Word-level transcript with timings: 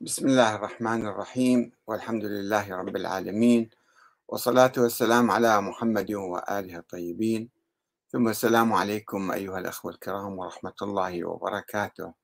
بسم 0.00 0.28
الله 0.28 0.54
الرحمن 0.54 1.06
الرحيم 1.06 1.72
والحمد 1.86 2.24
لله 2.24 2.76
رب 2.76 2.96
العالمين 2.96 3.70
والصلاة 4.28 4.72
والسلام 4.78 5.30
على 5.30 5.60
محمد 5.60 6.12
وآله 6.12 6.78
الطيبين. 6.78 7.50
ثم 8.12 8.28
السلام 8.28 8.72
عليكم 8.72 9.30
أيها 9.32 9.58
الأخوة 9.58 9.92
الكرام 9.92 10.38
ورحمة 10.38 10.74
الله 10.82 11.24
وبركاته. 11.24 12.14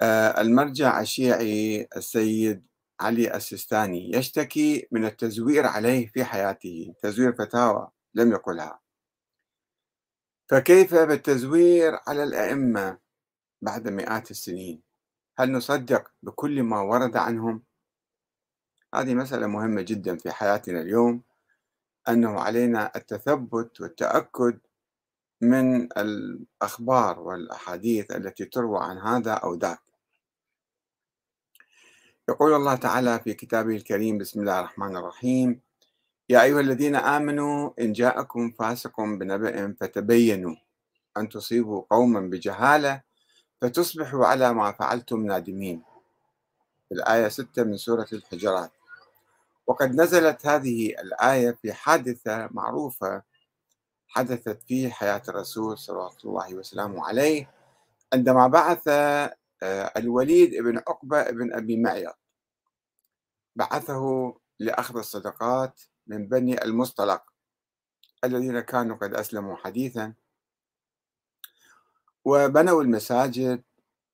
آه، 0.00 0.40
المرجع 0.40 1.00
الشيعي 1.00 1.88
السيد 1.96 2.66
علي 3.00 3.36
السيستاني 3.36 4.10
يشتكي 4.16 4.88
من 4.90 5.04
التزوير 5.04 5.66
عليه 5.66 6.06
في 6.06 6.24
حياته 6.24 6.94
تزوير 7.02 7.32
فتاوى 7.32 7.88
لم 8.14 8.32
يقلها. 8.32 8.80
فكيف 10.48 10.94
بالتزوير 10.94 11.98
على 12.06 12.24
الأئمة 12.24 12.98
بعد 13.62 13.88
مئات 13.88 14.30
السنين؟ 14.30 14.87
هل 15.38 15.52
نصدق 15.52 16.10
بكل 16.22 16.62
ما 16.62 16.80
ورد 16.80 17.16
عنهم؟ 17.16 17.62
هذه 18.94 19.14
مسألة 19.14 19.46
مهمة 19.46 19.82
جدا 19.82 20.16
في 20.16 20.30
حياتنا 20.30 20.80
اليوم 20.80 21.22
أنه 22.08 22.40
علينا 22.40 22.92
التثبت 22.96 23.80
والتأكد 23.80 24.58
من 25.40 25.92
الأخبار 25.92 27.20
والأحاديث 27.20 28.10
التي 28.10 28.44
تروى 28.44 28.78
عن 28.82 28.98
هذا 28.98 29.32
أو 29.32 29.54
ذاك 29.54 29.80
يقول 32.28 32.54
الله 32.54 32.74
تعالى 32.74 33.20
في 33.20 33.34
كتابه 33.34 33.76
الكريم 33.76 34.18
بسم 34.18 34.40
الله 34.40 34.60
الرحمن 34.60 34.96
الرحيم 34.96 35.60
يا 36.28 36.42
أيها 36.42 36.60
الذين 36.60 36.96
آمنوا 36.96 37.70
إن 37.80 37.92
جاءكم 37.92 38.50
فاسق 38.50 39.00
بنبأ 39.00 39.76
فتبينوا 39.80 40.56
أن 41.16 41.28
تصيبوا 41.28 41.82
قوما 41.90 42.20
بجهالة 42.20 43.07
فتصبحوا 43.60 44.26
على 44.26 44.54
ما 44.54 44.72
فعلتم 44.72 45.26
نادمين. 45.26 45.82
في 46.88 46.94
الآية 46.94 47.28
6 47.28 47.64
من 47.64 47.76
سورة 47.76 48.06
الحجرات. 48.12 48.70
وقد 49.66 49.94
نزلت 49.94 50.46
هذه 50.46 50.88
الآية 50.90 51.50
في 51.50 51.72
حادثة 51.72 52.48
معروفة 52.50 53.22
حدثت 54.08 54.62
في 54.62 54.90
حياة 54.90 55.22
الرسول 55.28 55.78
صلى 55.78 56.10
الله 56.24 56.54
وسلامه 56.54 57.06
عليه 57.06 57.50
عندما 58.12 58.46
بعث 58.46 58.88
آه، 58.88 59.92
الوليد 59.96 60.62
بن 60.62 60.78
عقبة 60.78 61.30
بن 61.30 61.54
أبي 61.54 61.76
معيط. 61.76 62.18
بعثه 63.56 64.34
لأخذ 64.58 64.96
الصدقات 64.96 65.80
من 66.06 66.28
بني 66.28 66.64
المصطلق 66.64 67.22
الذين 68.24 68.60
كانوا 68.60 68.96
قد 68.96 69.14
أسلموا 69.14 69.56
حديثا. 69.56 70.14
وبنوا 72.24 72.82
المساجد 72.82 73.62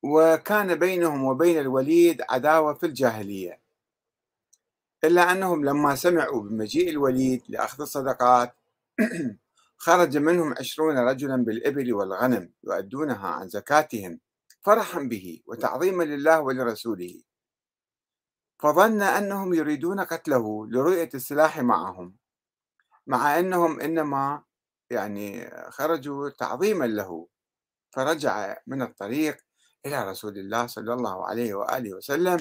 وكان 0.02 0.74
بينهم 0.74 1.24
وبين 1.24 1.58
الوليد 1.60 2.22
عداوة 2.30 2.74
في 2.74 2.86
الجاهلية. 2.86 3.60
إلا 5.04 5.32
أنهم 5.32 5.64
لما 5.64 5.94
سمعوا 5.94 6.42
بمجيء 6.42 6.90
الوليد 6.90 7.42
لأخذ 7.48 7.82
الصدقات 7.82 8.56
خرج 9.84 10.16
منهم 10.16 10.54
عشرون 10.58 10.98
رجلا 10.98 11.36
بالإبل 11.44 11.92
والغنم 11.94 12.52
يؤدونها 12.64 13.28
عن 13.28 13.48
زكاتهم 13.48 14.20
فرحا 14.62 15.00
به 15.02 15.40
وتعظيما 15.46 16.04
لله 16.04 16.40
ولرسوله. 16.40 17.22
فظن 18.58 19.02
أنهم 19.02 19.54
يريدون 19.54 20.00
قتله 20.00 20.66
لرؤية 20.66 21.08
السلاح 21.14 21.60
معهم 21.60 22.16
مع 23.06 23.38
أنهم 23.38 23.80
إنما 23.80 24.42
يعني 24.90 25.50
خرجوا 25.70 26.30
تعظيما 26.30 26.84
له. 26.84 27.28
فرجع 27.94 28.56
من 28.66 28.82
الطريق 28.82 29.36
إلى 29.86 30.10
رسول 30.10 30.38
الله 30.38 30.66
صلى 30.66 30.92
الله 30.94 31.26
عليه 31.26 31.54
وآله 31.54 31.94
وسلم 31.94 32.38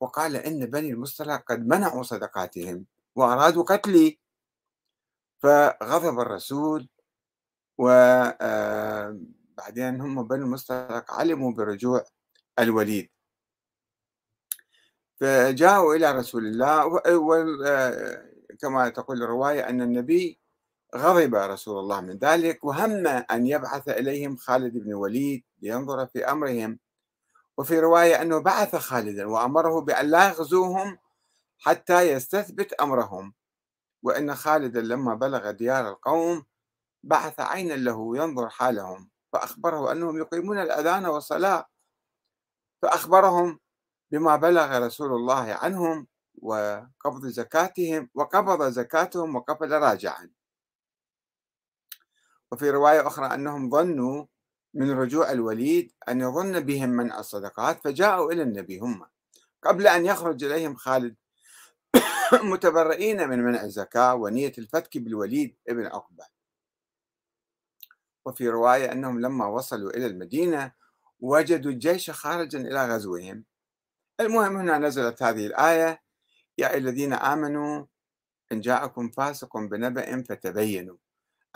وقال 0.00 0.36
إن 0.36 0.66
بني 0.66 0.90
المصطلق 0.90 1.42
قد 1.46 1.66
منعوا 1.66 2.02
صدقاتهم 2.02 2.86
وأرادوا 3.14 3.62
قتلي. 3.62 4.18
فغضب 5.42 6.20
الرسول 6.20 6.88
وبعدين 7.78 8.34
آه، 10.00 10.00
هم 10.00 10.28
بني 10.28 10.42
المصطلق 10.42 11.12
علموا 11.12 11.52
برجوع 11.52 12.04
الوليد. 12.58 13.10
فجاءوا 15.20 15.94
إلى 15.94 16.12
رسول 16.12 16.46
الله 16.46 16.86
وكما 17.16 18.86
آه، 18.86 18.88
تقول 18.88 19.22
الرواية 19.22 19.68
أن 19.68 19.82
النبي 19.82 20.38
غضب 20.96 21.34
رسول 21.34 21.78
الله 21.78 22.00
من 22.00 22.18
ذلك 22.18 22.64
وهم 22.64 23.06
أن 23.06 23.46
يبعث 23.46 23.88
إليهم 23.88 24.36
خالد 24.36 24.78
بن 24.78 24.94
وليد 24.94 25.44
لينظر 25.62 26.06
في 26.06 26.24
أمرهم. 26.24 26.78
وفي 27.58 27.80
رواية 27.80 28.22
أنه 28.22 28.38
بعث 28.38 28.76
خالدا 28.76 29.26
وأمره 29.26 29.80
بأن 29.80 30.06
لا 30.06 30.28
يغزوهم 30.28 30.98
حتى 31.58 32.12
يستثبت 32.12 32.72
أمرهم. 32.72 33.34
وأن 34.02 34.34
خالدا 34.34 34.80
لما 34.80 35.14
بلغ 35.14 35.50
ديار 35.50 35.88
القوم 35.88 36.44
بعث 37.02 37.40
عينا 37.40 37.74
له 37.74 38.16
ينظر 38.16 38.48
حالهم 38.48 39.10
فأخبره 39.32 39.92
أنهم 39.92 40.18
يقيمون 40.18 40.58
الأذان 40.58 41.06
والصلاة. 41.06 41.66
فأخبرهم 42.82 43.58
بما 44.10 44.36
بلغ 44.36 44.78
رسول 44.86 45.12
الله 45.12 45.54
عنهم 45.54 46.06
وقبض 46.42 47.26
زكاتهم 47.26 48.10
وقبض 48.14 48.62
زكاتهم 48.68 49.36
وقفل 49.36 49.72
راجعا 49.72 50.30
وفي 52.52 52.70
رواية 52.70 53.06
أخرى 53.06 53.26
أنهم 53.34 53.70
ظنوا 53.70 54.24
من 54.74 54.90
رجوع 54.90 55.32
الوليد 55.32 55.92
أن 56.08 56.20
يظن 56.20 56.60
بهم 56.60 56.88
منع 56.90 57.18
الصدقات 57.18 57.80
فجاءوا 57.84 58.32
إلى 58.32 58.42
النبي 58.42 58.78
هم. 58.78 59.06
قبل 59.62 59.86
أن 59.86 60.06
يخرج 60.06 60.44
إليهم 60.44 60.74
خالد 60.74 61.16
متبرئين 62.52 63.28
من 63.28 63.38
منع 63.44 63.62
الزكاة 63.62 64.14
ونية 64.14 64.52
الفتك 64.58 64.98
بالوليد 64.98 65.56
ابن 65.68 65.86
عقبة. 65.86 66.24
وفي 68.26 68.48
رواية 68.48 68.92
أنهم 68.92 69.20
لما 69.20 69.46
وصلوا 69.46 69.90
إلى 69.90 70.06
المدينة 70.06 70.72
وجدوا 71.20 71.70
الجيش 71.72 72.10
خارجا 72.10 72.58
إلى 72.60 72.86
غزوهم. 72.94 73.44
المهم 74.20 74.56
هنا 74.56 74.78
نزلت 74.78 75.22
هذه 75.22 75.46
الآية 75.46 76.02
يا 76.58 76.76
الذين 76.76 77.12
آمنوا 77.12 77.86
إن 78.52 78.60
جاءكم 78.60 79.10
فاسق 79.10 79.56
بنبأ 79.56 80.22
فتبينوا. 80.22 80.96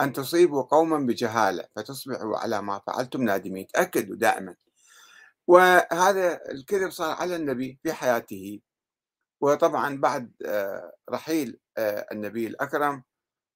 أن 0.03 0.13
تصيبوا 0.13 0.61
قوما 0.63 0.97
بجهالة 0.97 1.65
فتصبحوا 1.75 2.37
على 2.37 2.61
ما 2.61 2.79
فعلتم 2.79 3.21
نادمين. 3.21 3.67
تأكدوا 3.67 4.15
دائما. 4.15 4.55
وهذا 5.47 6.51
الكذب 6.51 6.89
صار 6.91 7.15
على 7.15 7.35
النبي 7.35 7.79
في 7.83 7.93
حياته. 7.93 8.61
وطبعا 9.41 9.97
بعد 9.97 10.31
آه، 10.45 10.93
رحيل 11.09 11.59
آه، 11.77 12.07
النبي 12.11 12.47
الأكرم 12.47 13.03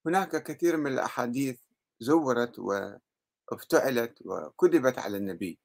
هناك 0.05 0.43
كثير 0.43 0.77
من 0.77 0.93
الأحاديث 0.93 1.59
زورت 1.99 2.59
وافتعلت 2.59 4.19
وكذبت 4.25 4.99
على 4.99 5.17
النبي. 5.17 5.59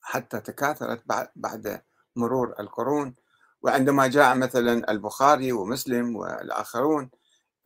حتى 0.00 0.40
تكاثرت 0.40 1.02
بعد 1.36 1.82
مرور 2.16 2.54
القرون. 2.60 3.14
وعندما 3.62 4.06
جاء 4.06 4.36
مثلا 4.36 4.90
البخاري 4.90 5.52
ومسلم 5.52 6.16
والآخرون 6.16 7.10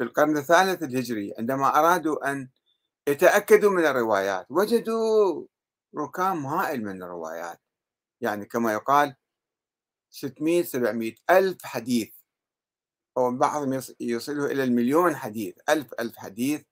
في 0.03 0.09
القرن 0.09 0.37
الثالث 0.37 0.83
الهجري 0.83 1.35
عندما 1.39 1.79
أرادوا 1.79 2.31
أن 2.31 2.49
يتأكدوا 3.09 3.71
من 3.71 3.87
الروايات 3.87 4.47
وجدوا 4.51 5.47
ركام 5.97 6.47
هائل 6.47 6.85
من 6.85 7.03
الروايات. 7.03 7.61
يعني 8.21 8.47
كما 8.47 8.73
يقال 8.73 9.17
600 10.11 10.63
700 10.63 11.15
ألف 11.31 11.67
حديث 11.67 12.13
أو 13.17 13.37
بعضهم 13.37 13.81
يصله 14.01 14.47
إلى 14.47 14.65
المليون 14.65 15.17
حديث 15.17 15.55
ألف 15.69 15.95
ألف 16.01 16.17
حديث. 16.17 16.63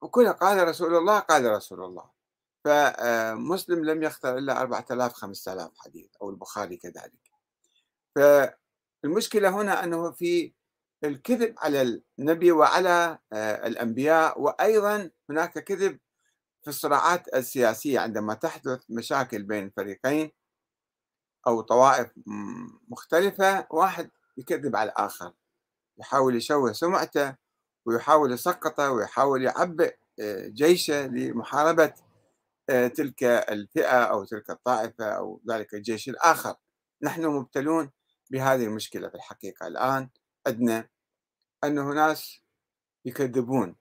وكلها 0.00 0.32
قال 0.32 0.68
رسول 0.68 0.96
الله 0.96 1.18
قال 1.18 1.44
رسول 1.44 1.84
الله. 1.84 2.10
فمسلم 2.64 3.84
لم 3.84 4.02
يختر 4.02 4.38
إلا 4.38 4.60
4000 4.60 5.12
5000 5.12 5.70
حديث 5.76 6.10
أو 6.22 6.30
البخاري 6.30 6.76
كذلك. 6.76 7.32
فالمشكلة 8.14 9.48
هنا 9.48 9.84
أنه 9.84 10.10
في 10.10 10.57
الكذب 11.04 11.54
على 11.58 12.02
النبي 12.18 12.52
وعلى 12.52 13.18
آه، 13.32 13.66
الأنبياء 13.66 14.40
وأيضا 14.40 15.10
هناك 15.30 15.58
كذب 15.58 15.98
في 16.62 16.70
الصراعات 16.70 17.34
السياسية 17.34 18.00
عندما 18.00 18.34
تحدث 18.34 18.82
مشاكل 18.88 19.42
بين 19.42 19.64
الفريقين 19.64 20.32
أو 21.46 21.60
طوائف 21.60 22.10
مختلفة 22.88 23.66
واحد 23.70 24.10
يكذب 24.36 24.76
على 24.76 24.90
الآخر 24.90 25.32
يحاول 25.98 26.36
يشوه 26.36 26.72
سمعته 26.72 27.36
ويحاول 27.86 28.32
يسقطه 28.32 28.90
ويحاول 28.90 29.42
يعبئ 29.42 29.96
آه، 30.20 30.48
جيشه 30.48 31.06
لمحاربة 31.06 31.92
آه، 32.70 32.88
تلك 32.88 33.24
الفئة 33.24 34.04
أو 34.04 34.24
تلك 34.24 34.50
الطائفة 34.50 35.04
أو 35.04 35.40
ذلك 35.50 35.74
الجيش 35.74 36.08
الآخر. 36.08 36.54
نحن 37.02 37.26
مبتلون 37.26 37.90
بهذه 38.30 38.64
المشكلة 38.64 39.08
في 39.08 39.14
الحقيقة 39.14 39.66
الآن. 39.66 40.08
عندنا 40.48 40.88
أنه 41.64 41.92
ناس 41.92 42.40
يكذبون 43.04 43.76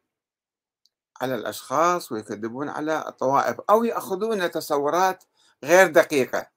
على 1.22 1.36
الأشخاص 1.36 2.12
ويكذبون 2.12 2.70
على 2.70 3.08
الطوائف 3.08 3.58
أو 3.70 3.84
يأخذون 3.84 4.52
تصورات 4.52 5.24
غير 5.64 5.88
دقيقة. 5.88 6.48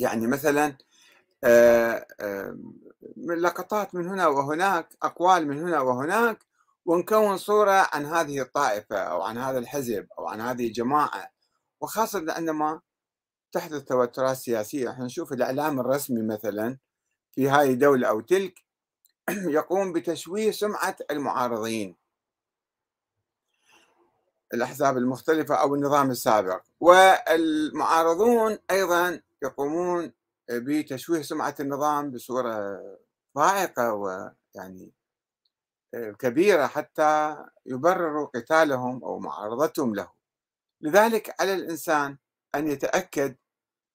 يعني 0.00 0.26
مثلا 0.26 0.76
آه، 1.44 2.06
آه، 2.20 2.58
من 3.16 3.38
لقطات 3.38 3.94
من 3.94 4.08
هنا 4.08 4.26
وهناك 4.26 4.88
أقوال 5.02 5.48
من 5.48 5.62
هنا 5.62 5.80
وهناك 5.80 6.38
ونكون 6.86 7.36
صورة 7.36 7.88
عن 7.92 8.06
هذه 8.06 8.40
الطائفة 8.40 8.96
أو 8.98 9.22
عن 9.22 9.38
هذا 9.38 9.58
الحزب 9.58 10.06
أو 10.18 10.26
عن 10.28 10.40
هذه 10.40 10.66
الجماعة. 10.66 11.30
وخاصة 11.80 12.24
عندما 12.28 12.80
تحدث 13.52 13.84
توترات 13.84 14.36
سياسية 14.36 14.90
إحنا 14.90 15.04
نشوف 15.04 15.32
الإعلام 15.32 15.80
الرسمي 15.80 16.22
مثلا 16.22 16.78
في 17.32 17.50
هذه 17.50 17.70
الدولة 17.72 18.08
أو 18.08 18.20
تلك 18.20 18.65
يقوم 19.58 19.92
بتشويه 19.92 20.50
سمعة 20.50 20.96
المعارضين. 21.10 21.96
الأحزاب 24.54 24.96
المختلفة 24.96 25.54
أو 25.54 25.74
النظام 25.74 26.10
السابق. 26.10 26.62
والمعارضون 26.80 28.58
أيضا 28.70 29.20
يقومون 29.42 30.12
بتشويه 30.50 31.22
سمعة 31.22 31.54
النظام 31.60 32.10
بصورة 32.10 32.80
فائقة 33.34 33.92
ويعني 33.94 34.92
آه، 35.94 36.10
كبيرة 36.10 36.66
حتى 36.66 37.36
يبرروا 37.66 38.26
قتالهم 38.26 39.04
أو 39.04 39.18
معارضتهم 39.18 39.94
له. 39.94 40.08
لذلك 40.80 41.34
على 41.40 41.54
الإنسان 41.54 42.18
أن 42.54 42.68
يتأكد 42.68 43.36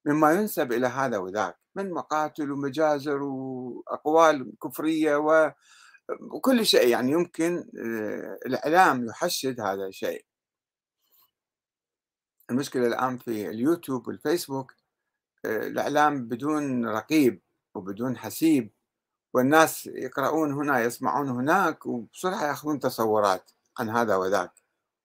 مما 0.06 0.32
ينسب 0.32 0.72
إلى 0.72 0.88
هذا 0.88 1.18
وذاك 1.18 1.58
من 1.76 1.92
مقاتل 1.92 2.52
ومجازر 2.52 3.24
وأقوال 3.24 4.54
كفرية 4.64 5.16
وكل 6.20 6.66
شيء 6.66 6.88
يعني 6.88 7.12
يمكن 7.12 7.58
آه، 7.58 8.38
الإعلام 8.46 9.06
يحشد 9.06 9.60
هذا 9.60 9.88
الشيء. 9.88 10.26
المشكلة 12.52 12.88
الآن 12.88 13.18
في 13.18 13.50
اليوتيوب 13.50 14.08
والفيسبوك 14.08 14.74
آه، 15.46 15.68
الإعلام 15.68 16.28
بدون 16.28 16.86
رقيب 16.88 17.42
وبدون 17.76 18.18
حسيب 18.18 18.72
والناس 19.34 19.86
يقرؤون 19.88 20.54
هنا 20.54 20.82
يسمعون 20.84 21.30
هناك 21.30 21.86
وبسرعة 21.86 22.48
يأخذون 22.48 22.80
تصورات 22.80 23.52
عن 23.80 23.90
هذا 23.90 24.16
وذاك. 24.16 24.52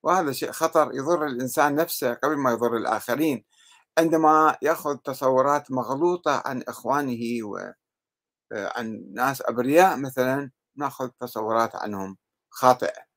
وهذا 0.03 0.31
شيء 0.31 0.51
خطر 0.51 0.91
يضر 0.93 1.25
الإنسان 1.27 1.75
نفسه 1.75 2.13
قبل 2.13 2.37
ما 2.37 2.51
يضر 2.51 2.77
الآخرين. 2.77 3.45
عندما 3.97 4.57
يأخذ 4.61 4.97
تصورات 4.97 5.71
مغلوطة 5.71 6.43
عن 6.45 6.63
إخوانه 6.67 7.43
وعن 7.43 7.73
آه، 8.53 8.83
ناس 9.13 9.41
أبرياء 9.41 9.97
مثلا 9.97 10.51
نأخذ 10.75 11.09
تصورات 11.19 11.75
عنهم. 11.75 12.17
خاطئة. 12.49 13.07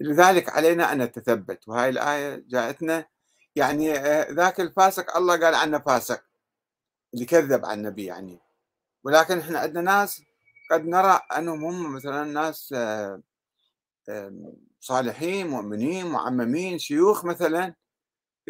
لذلك 0.00 0.48
علينا 0.50 0.92
أن 0.92 1.02
نتثبت. 1.02 1.68
وهاي 1.68 1.88
الآية 1.88 2.44
جاءتنا 2.48 3.04
يعني 3.56 3.98
آه، 3.98 4.30
ذاك 4.32 4.60
الفاسق 4.60 5.16
الله 5.16 5.40
قال 5.40 5.54
عنه 5.54 5.78
فاسق. 5.78 6.22
اللي 7.14 7.24
كذب 7.26 7.64
عن 7.66 7.78
النبي 7.78 8.04
يعني. 8.04 8.40
ولكن 9.04 9.38
إحنا 9.38 9.58
عندنا 9.58 9.80
ناس 9.82 10.22
قد 10.70 10.86
نرى 10.86 11.20
أنهم 11.38 11.64
هم 11.64 11.94
مثلا 11.94 12.24
ناس 12.24 12.74
آه، 12.76 13.22
صالحين 14.80 15.46
مؤمنين 15.46 16.06
معممين 16.06 16.78
شيوخ 16.78 17.24
مثلا. 17.24 17.74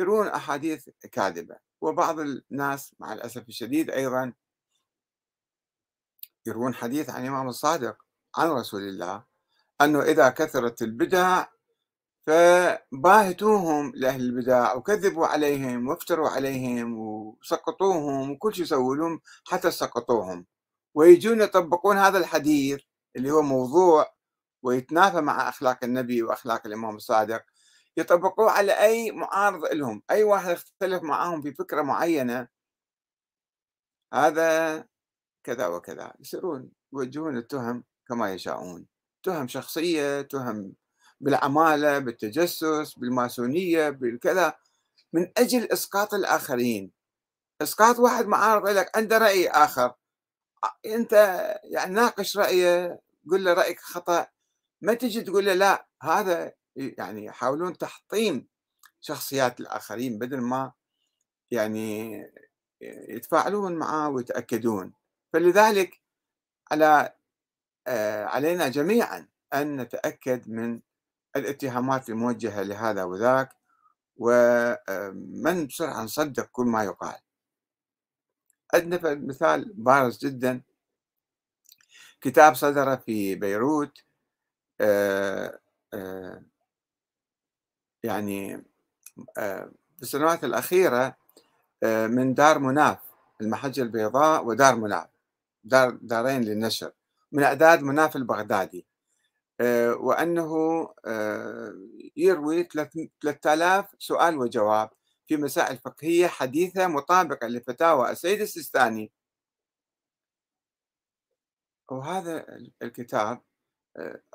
يرون 0.01 0.29
أحاديث 0.29 0.89
كاذبة 1.13 1.57
وبعض 1.81 2.21
الناس 2.21 2.95
مع 2.99 3.13
الأسف 3.13 3.49
الشديد 3.49 3.91
أيضا 3.91 4.33
يروون 6.47 6.75
حديث 6.75 7.11
عن 7.11 7.23
الامام 7.23 7.49
الصادق 7.49 7.97
عن 8.37 8.51
رسول 8.51 8.83
الله 8.83 9.25
أنه 9.81 10.03
إذا 10.03 10.29
كثرت 10.29 10.83
البدع 10.83 11.47
فباهتوهم 12.27 13.93
لأهل 13.95 14.21
البدع 14.21 14.75
وكذبوا 14.75 15.27
عليهم 15.27 15.89
وافتروا 15.89 16.29
عليهم 16.29 16.99
وسقطوهم 16.99 18.31
وكل 18.31 18.55
شيء 18.55 18.65
سووا 18.65 18.97
لهم 18.97 19.21
حتى 19.47 19.71
سقطوهم. 19.71 20.47
ويجون 20.95 21.41
يطبقون 21.41 21.97
هذا 21.97 22.19
الحديث 22.19 22.81
اللي 23.17 23.31
هو 23.31 23.43
موضوع 23.43 24.15
ويتنافى 24.63 25.21
مع 25.21 25.49
أخلاق 25.49 25.85
النبي 25.85 26.23
وأخلاق 26.23 26.67
الإمام 26.67 26.97
الصادق. 26.97 27.43
يطبقوه 27.97 28.51
على 28.51 28.73
أي 28.73 29.11
معارض 29.13 29.65
لهم 29.65 30.03
أي 30.11 30.25
واحد 30.25 30.51
يختلف 30.51 31.03
معهم 31.03 31.43
في 31.43 31.55
فكرة 31.55 31.83
معينة. 31.83 32.49
هذا 34.15 34.85
كذا 35.45 35.67
وكذا 35.67 36.15
يصيرون 36.21 36.71
يوجهون 36.93 37.37
التهم 37.37 37.85
كما 38.09 38.33
يشاءون. 38.33 38.87
تهم 39.23 39.49
شخصية 39.49 40.23
تهم 40.23 40.75
بالعمالة 41.21 41.99
بالتجسس 41.99 42.95
بالماسونية 42.99 43.91
بالكذا. 43.91 44.55
من 45.13 45.33
أجل 45.37 45.73
إسقاط 45.73 46.15
الآخرين. 46.15 46.93
إسقاط 47.63 47.99
واحد 47.99 48.27
معارض 48.27 48.69
لك 48.69 48.97
عنده 48.97 49.19
رأي 49.19 49.49
آخر. 49.49 49.95
أنت 50.87 51.13
يعني 51.65 51.95
ناقش 51.95 52.37
رأيه 52.37 53.01
قل 53.31 53.45
له 53.45 53.53
رأيك 53.53 53.81
خطأ. 53.81 54.27
ما 54.83 54.95
تجي 54.95 55.21
تقول 55.21 55.45
له 55.47 55.55
لا 55.55 55.89
هذا 56.03 56.53
يعني 56.77 57.25
يحاولون 57.25 57.79
تحطيم 57.79 58.49
شخصيات 59.01 59.61
الآخرين 59.61 60.19
بدل 60.19 60.41
ما 60.41 60.73
يعني 61.51 62.13
يتفاعلون 63.09 63.73
معه 63.77 64.09
ويتأكدون. 64.11 64.93
فلذلك 65.33 66.01
على 66.73 67.15
آه، 67.89 68.25
علينا 68.25 68.69
جميعا 68.69 69.29
أن 69.55 69.81
نتأكد 69.81 70.51
من 70.51 70.81
الاتهامات 71.37 72.09
الموجهة 72.11 72.63
لهذا 72.63 73.05
وذاك 73.05 73.57
ومن 74.17 75.67
بسرعة 75.67 76.03
نصدق 76.05 76.47
كل 76.53 76.67
ما 76.67 76.85
يقال. 76.85 77.21
عندنا 78.75 79.15
مثال 79.15 79.73
بارز 79.75 80.19
جدا. 80.27 80.63
كتاب 82.21 82.55
صدر 82.55 82.97
في 82.97 83.35
بيروت 83.35 83.99
آه، 84.81 85.61
آه، 85.95 86.45
يعني 88.03 88.65
آه، 89.39 89.73
في 89.97 90.03
السنوات 90.03 90.45
الأخيرة 90.45 91.17
من 91.85 92.35
دار 92.35 92.59
مناف 92.59 92.99
المحجة 93.41 93.83
البيضاء 93.83 94.47
ودار 94.47 94.77
مناف 94.77 95.09
دار 95.65 95.91
دارين 96.03 96.43
للنشر 96.43 96.93
من 97.33 97.43
أعداد 97.43 97.83
مناف 97.83 98.17
البغدادي 98.17 98.87
آه، 99.61 99.95
وأنه 99.95 100.55
آه، 101.07 101.75
يروي 102.17 102.65
3000 102.65 103.87
سؤال 103.99 104.39
وجواب 104.39 104.91
في 105.27 105.37
مسائل 105.37 105.79
فقهية 105.79 106.27
حديثة 106.27 106.87
مطابقة 106.87 107.47
لفتاوى 107.49 108.11
السيد 108.11 108.41
السيستاني. 108.41 109.13
وهذا 111.91 112.47
الكتاب 112.83 113.29
آه، 113.37 113.50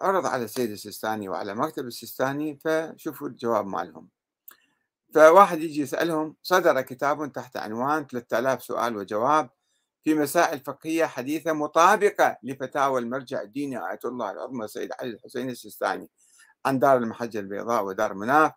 عرض 0.02 0.26
على 0.26 0.44
السيد 0.44 0.72
السيستاني 0.72 1.30
وعلى 1.30 1.56
مكتب 1.56 1.88
السيستاني 1.88 2.60
فشوفوا 2.66 3.28
الجواب 3.28 3.68
مالهم. 3.68 4.10
فواحد 5.14 5.62
يجي 5.62 5.82
يسألهم 5.82 6.36
صدر 6.42 6.82
كتاب 6.82 7.32
تحت 7.32 7.58
عنوان 7.58 8.08
3000 8.08 8.64
سؤال 8.64 8.98
وجواب 8.98 9.50
في 10.04 10.14
مسائل 10.14 10.60
فقهية 10.60 11.06
حديثة 11.06 11.54
مطابقة 11.54 12.38
لفتاوى 12.44 13.00
المرجع 13.00 13.42
الديني 13.42 13.78
آية 13.78 14.00
الله 14.06 14.32
العظمى 14.32 14.68
سيد 14.68 14.92
علي 15.00 15.10
الحسين 15.10 15.50
السيستاني 15.50 16.10
عن 16.66 16.80
دار 16.80 16.98
المحجة 16.98 17.40
البيضاء 17.40 17.84
ودار 17.86 18.14
مناف. 18.14 18.52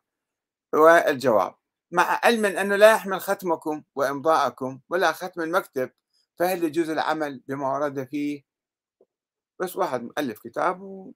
والجواب 0.73 1.55
مع 1.91 2.21
علم 2.25 2.45
أنه 2.45 2.77
لا 2.77 2.93
يحمل 2.93 3.21
ختمكم 3.21 3.83
وإمضاءكم 3.95 4.81
ولا 4.89 5.13
ختم 5.13 5.41
المكتب 5.41 5.91
فهل 6.39 6.65
يجوز 6.65 6.91
العمل 6.91 7.43
بما 7.49 7.73
ورد 7.73 8.05
فيه 8.05 8.48
بس 9.61 9.77
واحد 9.77 10.03
مؤلف 10.03 10.39
كتاب. 10.39 11.13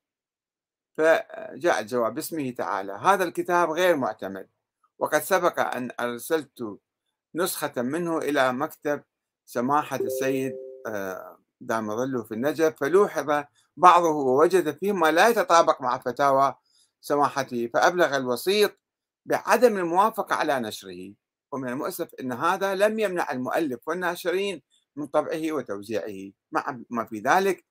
فجاء 0.94 1.80
الجواب 1.80 2.14
باسمه 2.14 2.50
تعالى 2.50 2.92
هذا 2.92 3.24
الكتاب 3.24 3.70
غير 3.70 3.96
معتمد 3.96 4.48
وقد 4.98 5.22
سبق 5.22 5.60
أن 5.76 5.90
أرسلت 6.00 6.78
نسخة 7.34 7.82
منه 7.82 8.18
إلى 8.18 8.52
مكتب 8.52 9.02
سماحة 9.44 9.96
السيد 9.96 10.52
آه، 10.86 11.38
دام 11.60 11.96
ظله 11.96 12.22
في 12.22 12.34
النجف 12.34 12.74
فلوحظ 12.80 13.44
بعضه 13.76 14.08
ووجد 14.08 14.76
فيه 14.76 14.92
ما 14.92 15.10
لا 15.10 15.28
يتطابق 15.28 15.82
مع 15.82 15.98
فتاوى 15.98 16.54
سماحته 17.00 17.70
فأبلغ 17.74 18.16
الوسيط 18.16 18.72
بعدم 19.26 19.78
الموافقة 19.78 20.34
على 20.34 20.60
نشره 20.60 21.14
ومن 21.52 21.68
المؤسف 21.68 22.14
أن 22.20 22.32
هذا 22.32 22.74
لم 22.74 22.98
يمنع 22.98 23.32
المؤلف 23.32 23.88
والناشرين 23.88 24.62
من 24.96 25.06
طبعه 25.06 25.52
وتوزيعه 25.52 26.32
مع 26.52 26.78
ما 26.90 27.04
في 27.04 27.18
ذلك 27.20 27.64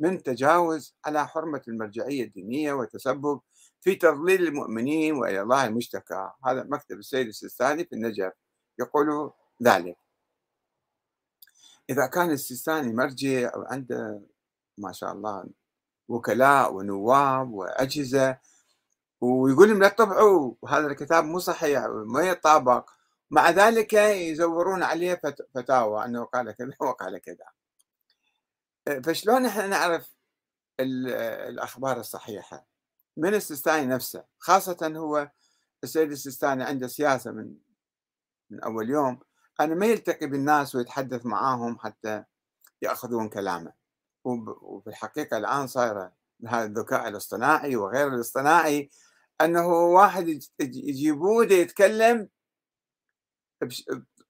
من 0.00 0.22
تجاوز 0.22 0.94
على 1.04 1.26
حرمة 1.28 1.62
المرجعية 1.68 2.24
الدينية 2.24 2.72
وتسبب 2.72 3.40
في 3.80 3.94
تضليل 3.94 4.42
المؤمنين 4.46 5.14
وإلى 5.14 5.40
الله 5.40 5.66
المشتكى. 5.66 6.30
هذا 6.46 6.62
مكتب 6.62 6.98
السيد 6.98 7.26
السيستاني 7.26 7.84
في 7.84 7.92
النجف 7.92 8.32
يقول 8.78 9.32
ذلك. 9.62 9.96
إذا 11.90 12.06
كان 12.06 12.30
السيستاني 12.30 12.92
مرجع 12.92 13.56
وعنده 13.56 14.20
ما 14.78 14.92
شاء 14.92 15.12
الله 15.12 15.44
وكلاء 16.08 16.74
ونواب 16.74 17.52
وأجهزة 17.52 18.38
ويقول 19.20 19.68
لهم 19.68 19.82
لا 19.82 19.88
تطبعوا 19.88 20.54
وهذا 20.62 20.86
الكتاب 20.86 21.24
مو 21.24 21.38
صحيح 21.38 21.86
ما 22.06 22.20
يطابق 22.22 22.90
مع 23.30 23.50
ذلك 23.50 23.92
يزورون 23.92 24.82
عليه 24.82 25.20
فتاوى 25.54 26.04
أنه 26.04 26.24
قال 26.24 26.52
كذا 26.52 26.70
وقال 26.88 27.18
كذا. 27.18 27.55
فشلون 29.04 29.46
إحنا 29.46 29.66
نعرف 29.66 30.16
الأخبار 30.80 32.00
الصحيحة؟ 32.00 32.66
من 33.16 33.34
السيستاني 33.34 33.86
نفسه 33.86 34.24
خاصة 34.38 34.92
هو 34.96 35.30
السيد 35.84 36.10
السيستاني 36.10 36.64
عنده 36.64 36.86
سياسة 36.86 37.30
من 37.30 37.54
من 38.50 38.60
أول 38.60 38.90
يوم 38.90 39.20
أنا 39.60 39.74
ما 39.74 39.86
يلتقي 39.86 40.26
بالناس 40.26 40.74
ويتحدث 40.74 41.26
معاهم 41.26 41.78
حتى 41.78 42.24
يأخذون 42.82 43.28
كلامه. 43.28 43.72
وفي 44.24 44.90
الحقيقة 44.90 45.36
الآن 45.38 45.66
صايرة 45.66 46.12
بهذا 46.40 46.64
الذكاء 46.64 47.08
الاصطناعي 47.08 47.76
وغير 47.76 48.08
الاصطناعي 48.14 48.90
أنه 49.40 49.66
واحد 49.68 50.40
يجيبوه 50.60 51.44
يتكلم 51.44 52.28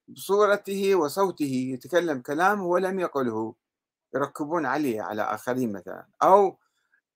بصورته 0.09 0.95
وصوته 0.95 1.71
يتكلم 1.75 2.21
كلام 2.21 2.61
هو 2.61 2.79
لم 2.79 3.01
يقله. 3.01 3.55
يركبون 4.15 4.67
عليه 4.67 5.03
على 5.03 5.23
آخرين 5.23 5.73
مثلا 5.73 6.07
أو 6.23 6.59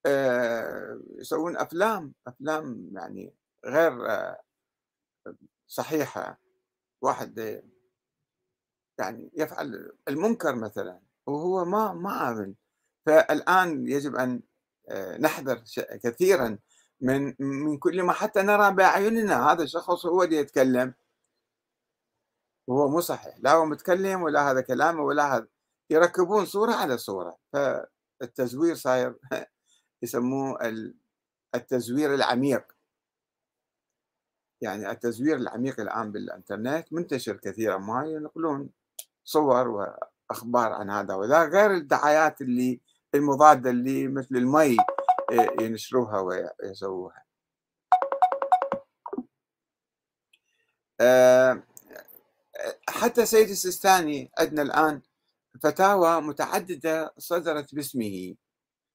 آه، 0.05 0.99
يسوون 1.19 1.57
أفلام 1.57 2.13
أفلام 2.27 2.89
يعني 2.93 3.33
غير 3.65 4.11
آه، 4.11 4.41
صحيحة 5.67 6.39
واحد 7.01 7.63
يعني 8.99 9.31
يفعل 9.37 9.91
المنكر 10.07 10.55
مثلا 10.55 10.99
وهو 11.27 11.65
ما 11.65 11.93
ما 11.93 12.11
عامل 12.11 12.55
فالآن 13.05 13.87
يجب 13.87 14.15
أن 14.15 14.41
آه، 14.89 15.17
نحذر 15.17 15.63
كثيرا 16.03 16.57
من 17.01 17.35
من 17.39 17.77
كل 17.77 18.03
ما 18.03 18.13
حتى 18.13 18.41
نرى 18.41 18.71
بأعيننا 18.75 19.51
هذا 19.51 19.63
الشخص 19.63 20.05
هو 20.05 20.23
اللي 20.23 20.35
يتكلم. 20.37 20.93
وهو 22.67 22.87
مو 22.89 23.01
صحيح 23.01 23.35
لا 23.39 23.53
هو 23.53 23.65
متكلم 23.65 24.21
ولا 24.21 24.51
هذا 24.51 24.61
كلامه 24.61 25.01
ولا 25.03 25.35
هذا. 25.37 25.47
يركبون 25.91 26.45
صورة 26.45 26.73
على 26.73 26.97
صورة 26.97 27.37
فالتزوير 27.53 28.75
صاير 28.75 29.15
يسموه 30.03 30.57
التزوير 31.55 32.15
العميق. 32.15 32.63
يعني 34.61 34.91
التزوير 34.91 35.35
العميق 35.35 35.79
الآن 35.79 36.11
بالإنترنت 36.11 36.93
منتشر 36.93 37.37
كثيرا 37.37 37.77
ما 37.77 38.05
ينقلون 38.07 38.69
صور 39.23 39.67
وأخبار 39.67 40.71
عن 40.73 40.89
هذا 40.89 41.13
وذا 41.13 41.43
غير 41.43 41.71
الدعايات 41.71 42.41
اللي 42.41 42.81
المضادة 43.15 43.69
اللي 43.69 44.07
مثل 44.07 44.35
المي 44.35 44.77
آه، 45.31 45.63
ينشروها 45.63 46.19
ويسووها. 46.19 47.23
آه، 51.01 51.63
حتى 52.89 53.25
سيد 53.25 53.49
السيستاني 53.49 54.31
عندنا 54.39 54.61
الآن 54.61 55.01
فتاوى 55.59 56.21
متعددة 56.21 57.13
صدرت 57.17 57.75
باسمه. 57.75 58.35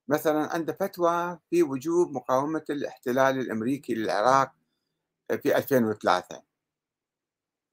مثلا 0.08 0.52
عنده 0.54 0.72
فتوى 0.72 1.38
في 1.50 1.62
وجوب 1.62 2.12
مقاومة 2.12 2.64
الاحتلال 2.70 3.38
الأمريكي 3.40 3.94
للعراق 3.94 4.52
في 5.42 5.56
2003 5.56 6.42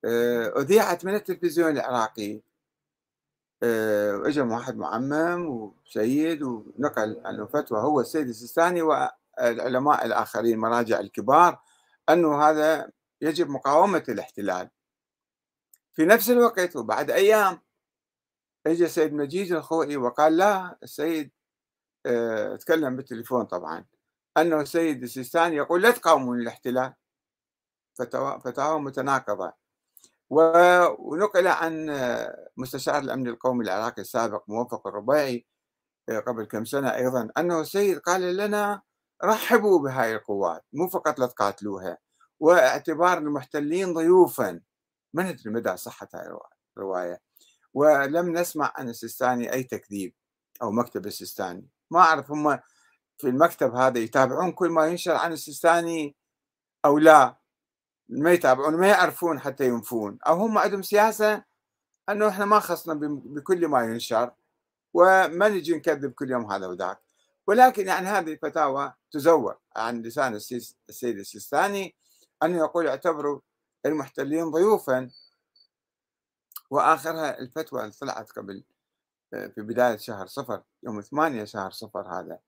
آه، 0.05 0.53
أذيعت 0.61 1.05
من 1.05 1.15
التلفزيون 1.15 1.71
العراقي. 1.71 2.41
آه، 3.63 4.27
اجى 4.27 4.41
واحد 4.41 4.77
معمم 4.77 5.45
وسيد 5.47 6.43
ونقل 6.43 7.21
عنه 7.25 7.45
فتوى 7.45 7.79
هو 7.81 8.01
السيد 8.01 8.27
السيستاني 8.27 8.81
والعلماء 8.81 10.05
الآخرين 10.05 10.59
مراجع 10.59 10.99
الكبار 10.99 11.59
أنه 12.09 12.41
هذا 12.43 12.91
يجب 13.21 13.49
مقاومة 13.49 14.03
الاحتلال. 14.09 14.69
في 15.93 16.05
نفس 16.05 16.29
الوقت 16.29 16.75
وبعد 16.75 17.11
أيام 17.11 17.59
اجى 18.67 18.85
السيد 18.85 19.13
مجيد 19.13 19.51
الخوئي 19.51 19.97
وقال 19.97 20.37
لا 20.37 20.77
السيد 20.83 21.31
آه 22.05 22.55
تكلم 22.55 22.95
بالتليفون 22.95 23.45
طبعا. 23.45 23.85
أنه 24.37 24.61
السيد 24.61 25.03
السيستاني 25.03 25.55
يقول 25.55 25.81
لا 25.81 25.91
تقاومون 25.91 26.41
الاحتلال 26.41 26.93
فتاوى 28.43 28.79
متناقضة. 28.81 29.53
ونقل 30.29 31.47
عن 31.47 31.85
مستشار 32.57 32.99
الأمن 32.99 33.27
القومي 33.27 33.63
العراقي 33.65 34.01
السابق 34.01 34.43
موفق 34.49 34.87
الربيعي 34.87 35.45
آه، 36.09 36.19
قبل 36.19 36.45
كم 36.45 36.65
سنة 36.65 36.95
أيضا 36.95 37.29
أنه 37.37 37.61
السيد 37.61 37.99
قال 37.99 38.37
لنا 38.37 38.81
رحبوا 39.23 39.79
بهاي 39.79 40.15
القوات 40.15 40.65
مو 40.73 40.89
فقط 40.89 41.19
لا 41.19 41.27
تقاتلوها. 41.27 41.97
واعتبار 42.39 43.17
المحتلين 43.17 43.93
ضيوفا. 43.93 44.61
ما 45.13 45.23
ندري 45.31 45.51
مدى 45.53 45.77
صحة 45.77 46.07
هاي 46.15 46.37
الرواية. 46.77 47.21
ولم 47.73 48.37
نسمع 48.37 48.71
عن 48.75 48.89
السيستاني 48.89 49.53
أي 49.53 49.63
تكذيب 49.63 50.13
أو 50.61 50.71
مكتب 50.71 51.05
السيستاني. 51.05 51.67
ما 51.91 51.99
أعرف 51.99 52.31
هم 52.31 52.59
في 53.17 53.27
المكتب 53.29 53.75
هذا 53.75 53.99
يتابعون 53.99 54.51
كل 54.51 54.69
ما 54.69 54.87
ينشر 54.87 55.15
عن 55.15 55.33
السيستاني 55.33 56.15
أو 56.85 56.97
لا. 56.97 57.37
ما 58.09 58.31
يتابعون 58.31 58.75
ما 58.75 58.87
يعرفون 58.87 59.39
حتى 59.39 59.67
ينفون. 59.67 60.17
أو 60.27 60.35
هم 60.35 60.57
عندهم 60.57 60.81
سياسة 60.81 61.43
أنه 62.09 62.27
إحنا 62.27 62.45
ما 62.45 62.59
خصنا 62.59 62.93
بكل 63.25 63.67
ما 63.67 63.81
ينشر 63.81 64.31
وما 64.93 65.49
نجي 65.49 65.75
نكذب 65.75 66.11
كل 66.11 66.31
يوم 66.31 66.51
هذا 66.51 66.67
وذاك. 66.67 66.99
ولكن 67.47 67.87
يعني 67.87 68.07
هذه 68.07 68.33
الفتاوى 68.33 68.93
تزور 69.11 69.57
عن 69.75 70.01
لسان 70.01 70.35
السيد 70.35 71.17
السيستاني 71.19 71.95
أنه 72.43 72.57
يقول 72.57 72.87
اعتبروا 72.87 73.39
المحتلين 73.85 74.51
ضيوفا. 74.51 75.09
وآخرها 76.73 77.39
الفتوى 77.39 77.81
اللي 77.81 77.91
طلعت 77.91 78.31
قبل 78.31 78.63
في 79.31 79.53
بداية 79.57 79.97
شهر 79.97 80.27
صفر 80.27 80.63
يوم 80.83 81.01
ثمانية 81.01 81.43
شهر 81.43 81.71
صفر 81.71 82.19
هذا 82.19 82.39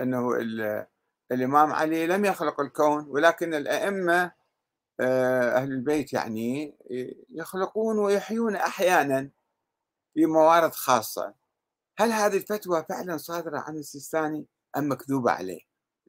أنه 0.00 0.36
الإمام 1.32 1.72
علي 1.72 2.06
لم 2.06 2.24
يخلق 2.24 2.60
الكون 2.60 3.06
ولكن 3.08 3.54
الأئمة 3.54 4.32
آه، 5.00 5.56
أهل 5.56 5.72
البيت 5.72 6.12
يعني 6.12 6.76
يخلقون 7.30 7.98
ويحيون 7.98 8.56
أحيانا 8.56 9.30
في 10.14 10.26
موارد 10.26 10.72
خاصة. 10.72 11.34
هل 11.98 12.12
هذه 12.12 12.36
الفتوى 12.36 12.84
فعلا 12.88 13.16
صادرة 13.16 13.58
عن 13.58 13.76
السيستاني 13.76 14.46
أم 14.76 14.92
مكذوبة 14.92 15.30
عليه؟ 15.30 15.60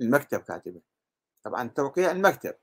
المكتب 0.02 0.40
كاتبه. 0.40 0.82
طبعا 1.44 1.70
توقيع 1.70 2.12
المكتب 2.12 2.56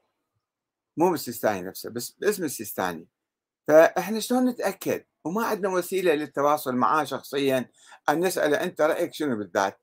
مو 0.96 1.10
بالسيستاني 1.10 1.62
نفسه 1.62 1.90
بس 1.90 2.10
باسم 2.10 2.44
السيستاني. 2.44 3.08
فإحنا 3.68 4.20
شلون 4.20 4.48
نتأكد؟ 4.48 5.04
وما 5.24 5.46
عندنا 5.46 5.68
وسيلة 5.72 6.14
للتواصل 6.14 6.74
معاه 6.74 7.04
شخصيا 7.04 7.70
أن 8.08 8.24
نسأله 8.24 8.62
أنت 8.62 8.80
رأيك 8.80 9.14
شنو 9.14 9.36
بالذات؟ 9.36 9.78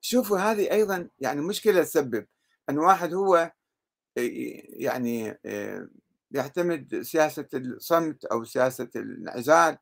شوفوا 0.00 0.38
هذه 0.38 0.70
أيضا 0.72 1.08
يعني 1.18 1.40
مشكلة 1.40 1.82
تسبب 1.82 2.26
أن 2.70 2.78
واحد 2.78 3.14
هو 3.14 3.52
يعني 4.16 5.38
آه، 5.46 5.88
يعتمد 6.30 7.02
سياسة 7.02 7.48
الصمت 7.54 8.24
أو 8.24 8.44
سياسة 8.44 8.88
الانعزال 8.96 9.78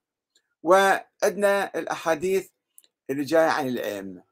وعندنا 0.62 1.78
الأحاديث 1.78 2.48
اللي 3.10 3.24
جاية 3.24 3.50
عن 3.50 3.68
الأئمة. 3.68 4.22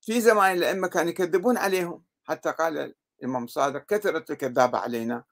في 0.00 0.20
زمان 0.20 0.56
الأئمة 0.56 0.88
كانوا 0.88 1.10
يكذبون 1.10 1.56
عليهم 1.56 2.04
حتى 2.24 2.50
قال 2.50 2.94
الإمام 3.20 3.46
صادق 3.46 3.86
كثرت 3.86 4.30
الكذابة 4.30 4.78
علينا. 4.78 5.24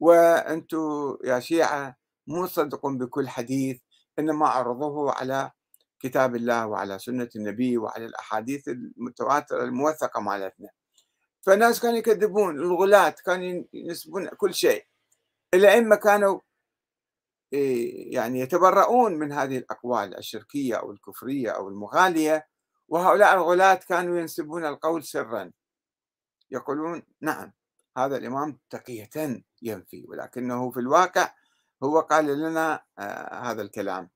وأنتم 0.00 1.16
يا 1.24 1.40
شيعة 1.40 1.96
مو 2.26 2.46
تصدقون 2.46 2.98
بكل 2.98 3.28
حديث 3.28 3.80
إنما 4.18 4.48
عرضوه 4.48 5.12
على 5.12 5.50
كتاب 6.00 6.36
الله 6.36 6.66
وعلى 6.66 6.98
سنة 6.98 7.28
النبي 7.36 7.78
وعلى 7.78 8.06
الأحاديث 8.06 8.68
المتواترة 8.68 9.64
الموثقة 9.64 10.20
مالتنا. 10.20 10.68
فالناس 11.42 11.80
كانوا 11.80 11.98
يكذبون 11.98 12.58
الغلاة 12.58 13.14
كانوا 13.26 13.64
ينسبون 13.72 14.28
كل 14.28 14.54
شيء. 14.54 14.84
الأئمة 15.54 15.96
كانوا 15.96 16.40
يعني 18.12 18.40
يتبرؤون 18.40 19.12
من 19.14 19.32
هذه 19.32 19.58
الأقوال 19.58 20.18
الشركية 20.18 20.74
أو 20.74 20.90
الكفرية 20.92 21.50
أو 21.50 21.68
المغالية 21.68 22.46
وهؤلاء 22.88 23.34
الغلاة 23.34 23.74
كانوا 23.74 24.18
ينسبون 24.18 24.66
القول 24.66 25.04
سرا. 25.04 25.50
يقولون 26.50 27.02
نعم. 27.20 27.52
هذا 27.96 28.16
الإمام 28.16 28.58
تقية 28.70 29.42
ينفي 29.62 30.04
ولكنه 30.08 30.70
في 30.70 30.80
الواقع 30.80 31.34
هو 31.82 32.00
قال 32.00 32.26
لنا 32.26 32.84
آه 32.98 33.50
هذا 33.50 33.62
الكلام. 33.62 34.10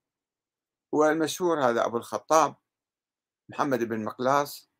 والمشهور 0.93 1.65
هذا 1.65 1.87
أبو 1.87 1.97
الخطاب 1.97 2.57
محمد 3.49 3.85
بن 3.85 4.05
مقلاص 4.05 4.71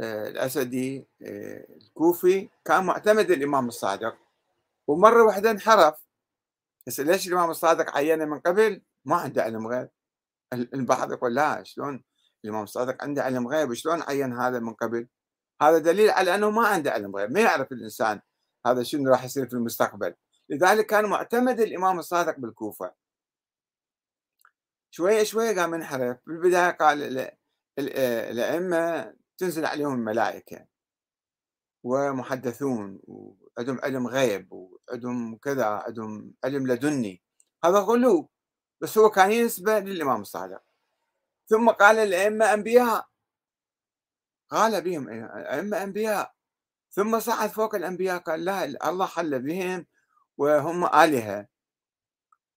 آه، 0.00 0.28
الأسدي 0.28 1.08
آه، 1.22 1.66
الكوفي 1.76 2.48
كان 2.64 2.84
معتمد 2.84 3.30
الإمام 3.30 3.68
الصادق. 3.68 4.16
ومرة 4.88 5.24
واحدة 5.24 5.50
انحرف. 5.50 6.06
بس 6.86 7.00
ليش 7.00 7.28
الإمام 7.28 7.50
الصادق 7.50 7.96
عينه 7.96 8.24
من 8.24 8.40
قبل؟ 8.40 8.82
ما 9.04 9.16
عنده 9.16 9.42
علم 9.42 9.66
غيب. 9.66 9.88
البعض 10.52 11.12
يقول 11.12 11.34
لا 11.34 11.62
شلون 11.62 12.04
الإمام 12.44 12.62
الصادق 12.62 13.02
عنده 13.02 13.22
علم 13.22 13.48
غيب؟ 13.48 13.74
شلون 13.74 14.02
عين 14.02 14.32
هذا 14.32 14.58
من 14.58 14.74
قبل؟ 14.74 15.08
هذا 15.62 15.78
دليل 15.78 16.10
على 16.10 16.34
أنه 16.34 16.50
ما 16.50 16.68
عنده 16.68 16.90
علم 16.90 17.16
غيب 17.16 17.30
ما 17.30 17.40
يعرف 17.40 17.72
الإنسان 17.72 18.20
هذا 18.66 18.82
شنو 18.82 19.10
راح 19.10 19.24
يصير 19.24 19.48
في 19.48 19.54
المستقبل. 19.54 20.14
لذلك 20.48 20.86
كان 20.86 21.04
معتمد 21.04 21.60
الإمام 21.60 21.98
الصادق 21.98 22.38
بالكوفة. 22.38 22.94
شوية 24.90 25.22
شوية 25.22 25.60
قام 25.60 25.74
انحرف 25.74 26.18
بالبداية 26.26 26.70
قال 26.70 27.30
الأئمة 27.78 29.14
تنزل 29.38 29.66
عليهم 29.66 29.94
الملائكة 29.94 30.66
ومحدثون 31.84 33.00
وعندهم 33.04 33.80
علم 33.82 34.06
غيب 34.06 34.52
وعندهم 34.52 35.36
كذا 35.36 35.64
عندهم 35.64 36.34
علم 36.44 36.66
لدني. 36.66 37.22
هذا 37.64 37.78
غلو. 37.78 38.30
بس 38.80 38.98
هو 38.98 39.10
كان 39.10 39.32
ينسبة 39.32 39.78
للإمام 39.78 40.20
الصادق. 40.20 40.62
ثم 41.48 41.70
قال 41.70 41.98
الأئمة 41.98 42.54
أنبياء. 42.54 43.09
قال 44.50 44.82
بهم 44.82 45.08
أئمة 45.36 45.82
أنبياء. 45.82 46.34
ثم 46.90 47.20
صعد 47.20 47.50
فوق 47.50 47.74
الأنبياء 47.74 48.18
قال 48.18 48.44
لا 48.44 48.64
الله 48.64 49.06
حل 49.06 49.42
بهم 49.42 49.86
وهم 50.38 50.84
آلهة. 50.84 51.48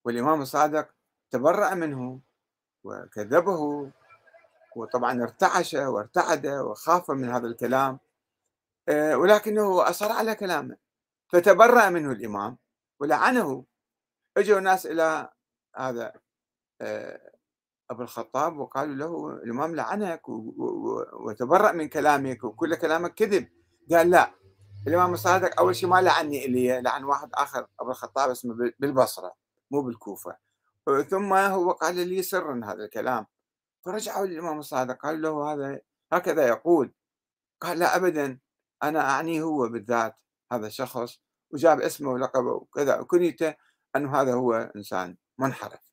والإمام 0.05 0.41
الصادق 0.41 0.89
تبرأ 1.31 1.73
منه 1.73 2.21
وكذبه 2.83 3.91
وطبعا 4.75 5.23
ارتعش 5.23 5.73
وارتعد 5.73 6.47
وخاف 6.47 7.11
من 7.11 7.29
هذا 7.29 7.47
الكلام. 7.47 7.99
آه، 8.89 9.17
ولكنه 9.17 9.89
أصر 9.89 10.11
على 10.11 10.35
كلامه. 10.35 10.77
فتبرأ 11.27 11.89
منه 11.89 12.11
الإمام 12.11 12.57
ولعنه. 12.99 13.65
إجوا 14.37 14.59
ناس 14.59 14.85
إلى 14.85 15.29
هذا 15.75 16.13
آه، 16.81 17.32
أبو 17.93 18.01
الخطاب 18.01 18.57
وقالوا 18.57 18.95
له 18.95 19.29
الإمام 19.43 19.75
لعنك 19.75 20.21
وتبرأ 21.25 21.71
من 21.71 21.89
كلامك 21.89 22.43
وكل 22.43 22.75
كلامك 22.75 23.13
كذب. 23.13 23.47
قال 23.91 24.09
لا 24.09 24.31
الإمام 24.87 25.13
الصادق 25.13 25.59
أول 25.59 25.75
شيء 25.75 25.89
ما 25.89 26.01
لعني 26.01 26.45
إلي 26.45 26.81
لعن 26.81 27.03
واحد 27.03 27.29
آخر 27.33 27.67
أبو 27.79 27.91
الخطاب 27.91 28.29
اسمه 28.29 28.73
بالبصرة 28.79 29.33
مو 29.71 29.81
بالكوفة. 29.81 30.37
ثم 31.09 31.33
هو 31.33 31.71
قال 31.71 31.95
لي 32.07 32.23
سرا 32.23 32.61
هذا 32.65 32.83
الكلام. 32.85 33.25
فرجعوا 33.85 34.25
للإمام 34.25 34.59
الصادق 34.59 34.97
قالوا 34.97 35.21
له 35.21 35.53
هذا 35.53 35.79
هكذا 36.13 36.47
يقول. 36.47 36.93
قال 37.61 37.79
لا 37.79 37.95
أبدا 37.95 38.39
أنا 38.83 39.09
أعنيه 39.09 39.41
هو 39.41 39.69
بالذات 39.69 40.15
هذا 40.51 40.67
الشخص 40.67 41.19
وجاب 41.51 41.81
اسمه 41.81 42.11
ولقبه 42.11 42.51
وكذا 42.51 42.99
وكنيته 42.99 43.55
أنه 43.95 44.21
هذا 44.21 44.33
هو 44.33 44.53
إنسان 44.75 45.17
منحرف. 45.39 45.92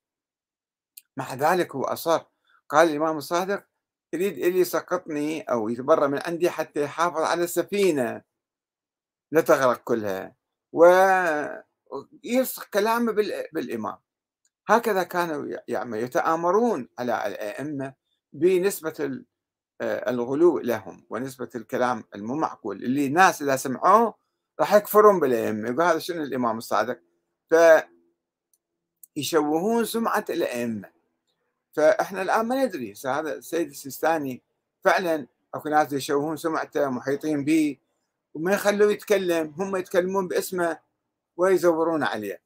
مع 1.16 1.34
ذلك 1.34 1.74
هو 1.74 1.84
أصر. 1.84 2.24
قال 2.68 2.90
الإمام 2.90 3.16
الصادق 3.16 3.64
يريد 4.12 4.38
اللي 4.38 4.60
يسقطني 4.60 5.42
أو 5.42 5.68
يتبرى 5.68 6.08
من 6.08 6.20
عندي 6.26 6.50
حتى 6.50 6.82
يحافظ 6.82 7.20
على 7.20 7.44
السفينة. 7.44 8.22
لا 9.32 9.40
تغرق 9.40 9.82
كلها. 9.84 10.34
ويلصق 10.72 12.64
كلامه 12.74 13.12
بالإمام. 13.52 13.98
هكذا 14.68 15.02
كانوا 15.02 15.56
يعني 15.68 15.98
يتآمرون 15.98 16.88
على 16.98 17.26
الأئمة 17.26 17.94
بنسبة 18.32 19.24
الغلو 19.82 20.58
لهم 20.58 21.06
ونسبة 21.10 21.48
الكلام 21.54 22.04
المو 22.14 22.34
معقول 22.34 22.84
اللي 22.84 23.06
الناس 23.06 23.42
إذا 23.42 23.56
سمعوه 23.56 24.14
راح 24.60 24.74
يكفرون 24.74 25.20
بالأئمة. 25.20 25.68
يقول 25.68 25.82
هذا 25.82 25.98
شنو 25.98 26.22
الإمام 26.22 26.58
الصادق؟ 26.58 27.00
فيشوهون 29.16 29.84
سمعة 29.84 30.24
الأئمة. 30.30 30.99
فإحنا 31.72 32.22
الآن 32.22 32.46
ما 32.46 32.64
ندري. 32.64 32.94
هذا 33.06 33.34
السيد 33.34 33.68
السيستاني 33.68 34.42
فعلا 34.84 35.26
أكو 35.54 35.68
ناس 35.68 35.92
يشوهون 35.92 36.36
سمعته 36.36 36.90
محيطين 36.90 37.44
به 37.44 37.76
وما 38.34 38.52
يخلوه 38.52 38.92
يتكلم 38.92 39.54
هم 39.58 39.76
يتكلمون 39.76 40.28
باسمه 40.28 40.78
ويزورون 41.36 42.02
عليه. 42.02 42.40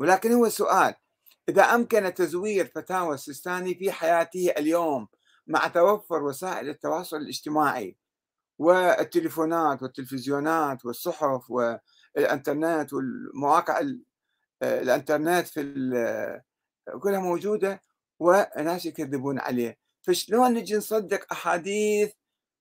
ولكن 0.00 0.32
هو 0.32 0.48
سؤال 0.48 0.94
إذا 1.48 1.62
أمكن 1.62 2.14
تزوير 2.14 2.66
فتاوى 2.74 3.14
السيستاني 3.14 3.74
في 3.74 3.92
حياته 3.92 4.54
اليوم 4.58 5.08
مع 5.46 5.68
توفر 5.68 6.22
وسائل 6.22 6.68
التواصل 6.68 7.16
الاجتماعي 7.16 7.96
والتليفونات 8.58 9.82
والتلفزيونات 9.82 10.84
والصحف 10.84 11.50
والإنترنت 11.50 12.92
والمواقع 12.92 13.82
الإنترنت 14.62 15.46
في 15.46 15.62
كلها 17.00 17.20
موجودة 17.20 17.82
وناس 18.22 18.86
يكذبون 18.86 19.38
عليه. 19.38 19.78
فشلون 20.02 20.54
نجي 20.54 20.76
نصدق 20.76 21.32
أحاديث 21.32 22.12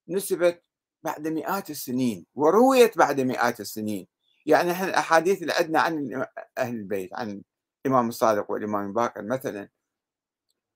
نسبت 0.08 0.64
بعد 1.04 1.28
مئات 1.28 1.70
السنين؟ 1.70 2.26
ورويت 2.36 2.98
بعد 2.98 3.20
مئات 3.20 3.60
السنين. 3.60 4.08
يعني 4.46 4.72
إحنا 4.72 4.88
الأحاديث 4.88 5.42
اللي 5.42 5.54
عندنا 5.54 5.82
عن 5.82 6.26
أهل 6.58 6.76
البيت 6.76 7.14
عن 7.14 7.42
الإمام 7.86 8.10
الصادق 8.10 8.52
والإمام 8.52 8.88
الباقر 8.88 9.22
مثلا. 9.22 9.70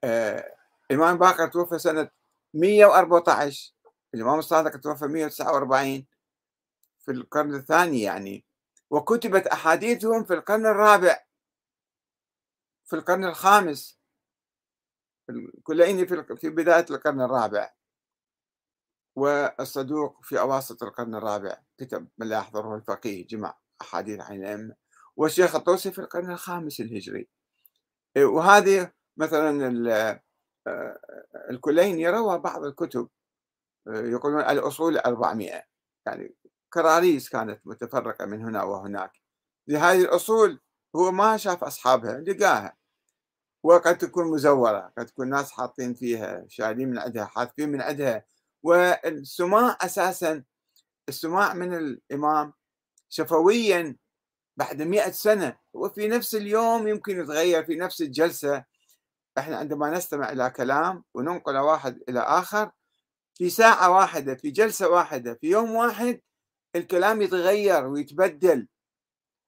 آه 0.03 0.55
الإمام 0.91 1.17
باقر 1.17 1.47
توفى 1.47 1.79
سنة 1.79 2.09
114 2.53 3.73
الإمام 4.13 4.39
الصادق 4.39 4.77
توفى 4.77 5.05
149 5.05 6.05
في 6.99 7.11
القرن 7.11 7.55
الثاني 7.55 8.01
يعني. 8.01 8.45
وكتبت 8.89 9.47
أحاديثهم 9.47 10.23
في 10.23 10.33
القرن 10.33 10.65
الرابع. 10.65 11.19
في 12.85 12.95
القرن 12.95 13.25
الخامس. 13.25 13.99
الكليني 15.29 16.07
في 16.35 16.49
بداية 16.49 16.85
القرن 16.89 17.21
الرابع. 17.21 17.73
والصدوق 19.15 20.23
في 20.23 20.39
أواسط 20.39 20.83
القرن 20.83 21.15
الرابع. 21.15 21.57
كتب 21.77 22.07
من 22.17 22.27
لا 22.27 22.37
يحضره 22.37 22.75
الفقيه 22.75 23.27
جمع 23.27 23.57
أحاديث 23.81 24.21
عن 24.21 24.35
الأئمة. 24.35 24.75
والشيخ 25.15 25.55
الطوسي 25.55 25.91
في 25.91 25.99
القرن 25.99 26.31
الخامس 26.31 26.79
الهجري. 26.79 27.29
وهذه 28.17 28.91
مثلا 29.17 30.21
الكليني 31.49 32.09
روى 32.09 32.39
بعض 32.39 32.63
الكتب 32.63 33.09
يقولون 33.87 34.41
الأصول 34.41 34.97
400 34.97 35.63
يعني 36.05 36.35
كراريس 36.73 37.29
كانت 37.29 37.61
متفرقة 37.65 38.25
من 38.25 38.41
هنا 38.41 38.63
وهناك. 38.63 39.11
لهذه 39.67 40.01
الأصول 40.01 40.61
هو 40.95 41.11
ما 41.11 41.37
شاف 41.37 41.63
أصحابها 41.63 42.19
لقاها. 42.19 42.77
وقد 43.65 43.97
تكون 43.97 44.27
مزورة 44.31 44.93
قد 44.97 45.05
تكون 45.05 45.29
ناس 45.29 45.51
حاطين 45.51 45.93
فيها 45.93 46.45
شايلين 46.47 46.89
من 46.89 46.99
عندها 46.99 47.25
حاطين 47.25 47.69
من 47.69 47.81
عندها. 47.81 48.25
والسماع 48.63 49.77
أساسا 49.81 50.43
السماع 51.09 51.53
من 51.53 51.73
الإمام 51.73 52.53
شفويا 53.09 53.95
بعد 54.57 54.81
مئة 54.81 55.11
سنة. 55.11 55.57
وفي 55.73 56.07
نفس 56.07 56.35
اليوم 56.35 56.87
يمكن 56.87 57.19
يتغير 57.19 57.63
في 57.63 57.75
نفس 57.75 58.01
الجلسة. 58.01 58.63
إحنا 59.37 59.57
عندما 59.57 59.89
نستمع 59.89 60.31
إلى 60.31 60.49
كلام 60.49 61.03
وننقل 61.13 61.57
واحد 61.57 62.03
إلى 62.09 62.19
آخر 62.19 62.71
في 63.33 63.49
ساعة 63.49 63.91
واحدة 63.91 64.35
في 64.35 64.51
جلسة 64.51 64.89
واحدة 64.89 65.33
في 65.33 65.49
يوم 65.49 65.71
واحد 65.71 66.21
الكلام 66.75 67.21
يتغير 67.21 67.87
ويتبدل. 67.87 68.67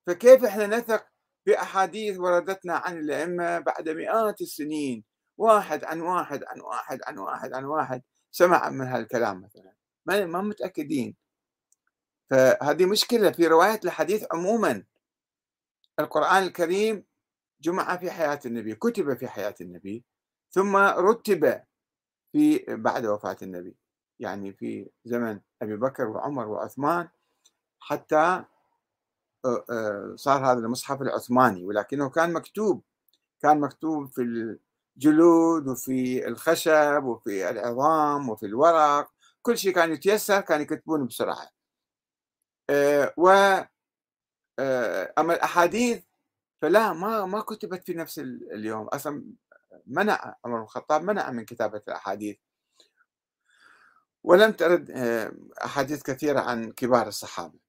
فكيف 0.07 0.43
إحنا 0.45 0.67
نثق 0.67 1.07
بأحاديث 1.47 2.19
وردتنا 2.19 2.73
عن 2.73 2.99
الأئمة 2.99 3.59
بعد 3.59 3.89
مئات 3.89 4.41
السنين. 4.41 5.03
واحد 5.37 5.83
عن 5.83 6.01
واحد 6.01 6.43
عن 6.43 6.59
واحد 6.59 6.99
عن 7.07 7.17
واحد 7.17 7.53
عن 7.53 7.65
واحد. 7.65 8.01
سمع 8.31 8.69
من 8.69 8.87
هالكلام 8.87 9.41
مثلا. 9.41 9.73
ما 10.05 10.41
متأكدين. 10.41 11.15
فهذه 12.29 12.85
مشكلة 12.85 13.31
في 13.31 13.47
رواية 13.47 13.79
الحديث 13.85 14.25
عموما. 14.33 14.83
القرآن 15.99 16.43
الكريم 16.43 17.05
جمع 17.61 17.97
في 17.97 18.11
حياة 18.11 18.39
النبي 18.45 18.75
كتب 18.75 19.17
في 19.17 19.27
حياة 19.27 19.55
النبي 19.61 20.03
ثم 20.49 20.77
رتب 20.77 21.63
في 22.31 22.65
بعد 22.69 23.05
وفاة 23.05 23.37
النبي. 23.41 23.75
يعني 24.19 24.53
في 24.53 24.89
زمن 25.05 25.39
أبي 25.61 25.75
بكر 25.75 26.07
وعمر 26.07 26.47
وعثمان 26.47 27.09
حتى 27.79 28.45
صار 30.15 30.45
هذا 30.51 30.59
المصحف 30.59 31.01
العثماني 31.01 31.65
ولكنه 31.65 32.09
كان 32.09 32.33
مكتوب 32.33 32.83
كان 33.41 33.59
مكتوب 33.59 34.11
في 34.11 34.21
الجلود 34.97 35.67
وفي 35.67 36.27
الخشب 36.27 37.03
وفي 37.03 37.49
العظام 37.49 38.29
وفي 38.29 38.45
الورق 38.45 39.09
كل 39.41 39.57
شيء 39.57 39.73
كان 39.73 39.91
يتيسر 39.93 40.41
كان 40.41 40.61
يكتبون 40.61 41.07
بسرعة. 41.07 41.49
و 43.17 43.29
أما 45.17 45.33
الأحاديث 45.33 46.03
فلا 46.61 46.93
ما 46.93 47.25
ما 47.25 47.41
كتبت 47.41 47.83
في 47.85 47.93
نفس 47.93 48.19
اليوم. 48.53 48.87
أصلا 48.87 49.23
منع 49.87 50.35
عمر 50.45 50.61
الخطاب 50.63 51.03
منع 51.03 51.31
من 51.31 51.45
كتابة 51.45 51.81
الأحاديث. 51.87 52.37
ولم 54.23 54.51
ترد 54.51 54.91
آه، 54.91 55.31
أحاديث 55.65 56.03
كثيرة 56.03 56.39
عن 56.39 56.71
كبار 56.71 57.07
الصحابة. 57.07 57.59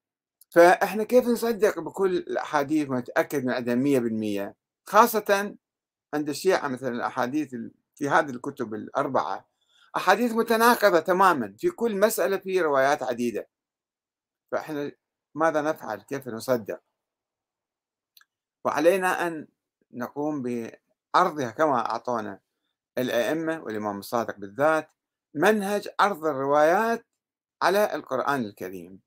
فإحنا 0.50 1.04
كيف 1.04 1.26
نصدق 1.26 1.80
بكل 1.80 2.16
الأحاديث 2.16 2.90
ونتأكد 2.90 3.44
من 3.44 3.50
عدم 3.50 4.50
100% 4.50 4.54
خاصة 4.86 5.56
عند 6.14 6.28
الشيعة 6.28 6.68
مثلا 6.68 6.88
الأحاديث 6.88 7.54
في 7.94 8.08
هذه 8.08 8.30
الكتب 8.30 8.74
الأربعة 8.74 9.48
أحاديث 9.96 10.32
متناقضة 10.32 11.00
تماما 11.00 11.54
في 11.58 11.70
كل 11.70 11.96
مسألة 11.96 12.36
في 12.36 12.60
روايات 12.60 13.02
عديدة. 13.02 13.48
فإحنا 14.52 14.92
ماذا 15.34 15.62
نفعل؟ 15.62 16.02
كيف 16.02 16.28
نصدق؟ 16.28 16.80
وعلينا 18.64 19.26
أن 19.26 19.48
نقوم 19.90 20.42
بعرضها 20.42 21.50
كما 21.50 21.90
أعطونا 21.90 22.40
الأئمة 22.98 23.60
والإمام 23.62 23.98
الصادق 23.98 24.36
بالذات 24.36 24.92
منهج 25.34 25.88
عرض 26.00 26.26
الروايات 26.26 27.06
على 27.62 27.94
القرآن 27.94 28.44
الكريم. 28.44 29.00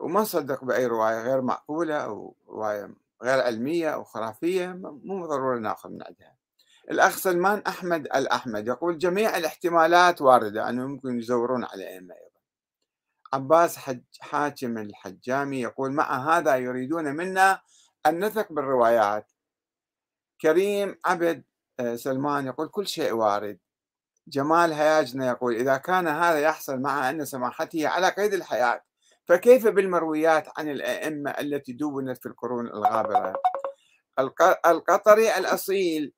وما 0.00 0.20
نصدق 0.20 0.64
بأي 0.64 0.86
رواية 0.86 1.22
غير 1.22 1.40
معقولة 1.40 1.96
أو 1.96 2.36
رواية 2.48 2.94
غير 3.22 3.40
علمية 3.40 3.90
أو 3.90 4.04
خرافية 4.04 4.66
مو 5.04 5.26
ضروري 5.26 5.60
نأخذ 5.60 5.88
من 5.90 6.02
عندها. 6.02 6.36
الأخ 6.90 7.16
سلمان 7.16 7.62
أحمد 7.66 8.06
الأحمد 8.06 8.68
يقول 8.68 8.98
جميع 8.98 9.36
الاحتمالات 9.36 10.22
واردة 10.22 10.68
أنه 10.68 10.86
ممكن 10.86 11.18
يزورون 11.18 11.64
على 11.64 11.74
الأئمة 11.74 12.14
أيضا. 12.14 12.40
عباس 13.32 13.76
حج 13.76 14.02
حاكم 14.20 14.78
الحجامي 14.78 15.60
يقول 15.60 15.92
مع 15.92 16.38
هذا 16.38 16.56
يريدون 16.56 17.04
منا 17.04 17.60
أن 18.06 18.24
نثق 18.24 18.52
بالروايات. 18.52 19.32
كريم 20.40 20.98
عبد 21.04 21.44
آه، 21.80 21.96
سلمان 21.96 22.46
يقول 22.46 22.68
كل 22.68 22.86
شيء 22.86 23.12
وارد. 23.12 23.58
جمال 24.28 24.72
هياجنا 24.72 25.28
يقول 25.28 25.54
إذا 25.54 25.76
كان 25.76 26.08
هذا 26.08 26.40
يحصل 26.40 26.80
مع 26.80 27.10
أن 27.10 27.24
سماحته 27.24 27.88
على 27.88 28.08
قيد 28.08 28.34
الحياة. 28.34 28.82
فكيف 29.30 29.68
بالمرويات 29.68 30.48
عن 30.58 30.68
الأئمة 30.68 31.30
التي 31.30 31.72
دونت 31.72 32.18
في 32.18 32.26
القرون 32.26 32.66
الغابرة؟ 32.66 33.34
القطري 34.66 35.38
الأصيل 35.38 36.12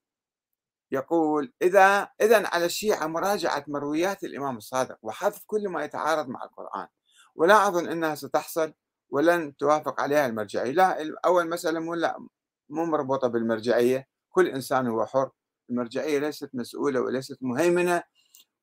يقول 0.93 1.53
إذا 1.63 2.09
إذا 2.21 2.47
على 2.47 2.65
الشيعة 2.65 3.07
مراجعة 3.07 3.65
مرويات 3.69 4.25
الإمام 4.25 4.57
الصادق 4.57 4.99
وحذف 5.03 5.43
كل 5.47 5.69
ما 5.69 5.85
يتعارض 5.85 6.29
مع 6.29 6.45
القرآن 6.45 6.87
ولا 7.35 7.69
أظن 7.69 7.89
أنها 7.89 8.15
ستحصل 8.15 8.73
ولن 9.11 9.57
توافق 9.57 10.01
عليها 10.01 10.27
المرجعية. 10.27 10.73
لا 10.73 11.15
أول 11.25 11.49
مسألة 11.49 11.81
مو 11.81 11.95
لا 11.95 12.27
مو 12.69 12.85
مربوطة 12.85 13.29
بالمرجعية 13.29 14.07
كل 14.31 14.49
إنسان 14.49 14.87
هو 14.87 15.07
حر 15.07 15.31
المرجعية 15.71 16.19
ليست 16.19 16.51
مسؤولة 16.55 17.01
وليست 17.01 17.39
مهيمنة 17.41 18.03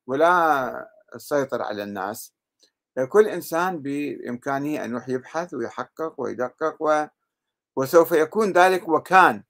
ولا 0.06 0.90
تسيطر 1.12 1.62
على 1.62 1.82
الناس. 1.82 2.39
كل 3.06 3.28
إنسان 3.28 3.82
بإمكانه 3.82 4.84
أن 4.84 5.02
يبحث 5.08 5.54
ويحقق 5.54 6.14
ويدقق 6.20 6.76
و... 6.80 7.06
وسوف 7.76 8.12
يكون 8.12 8.52
ذلك 8.52 8.88
وكان 8.88 9.44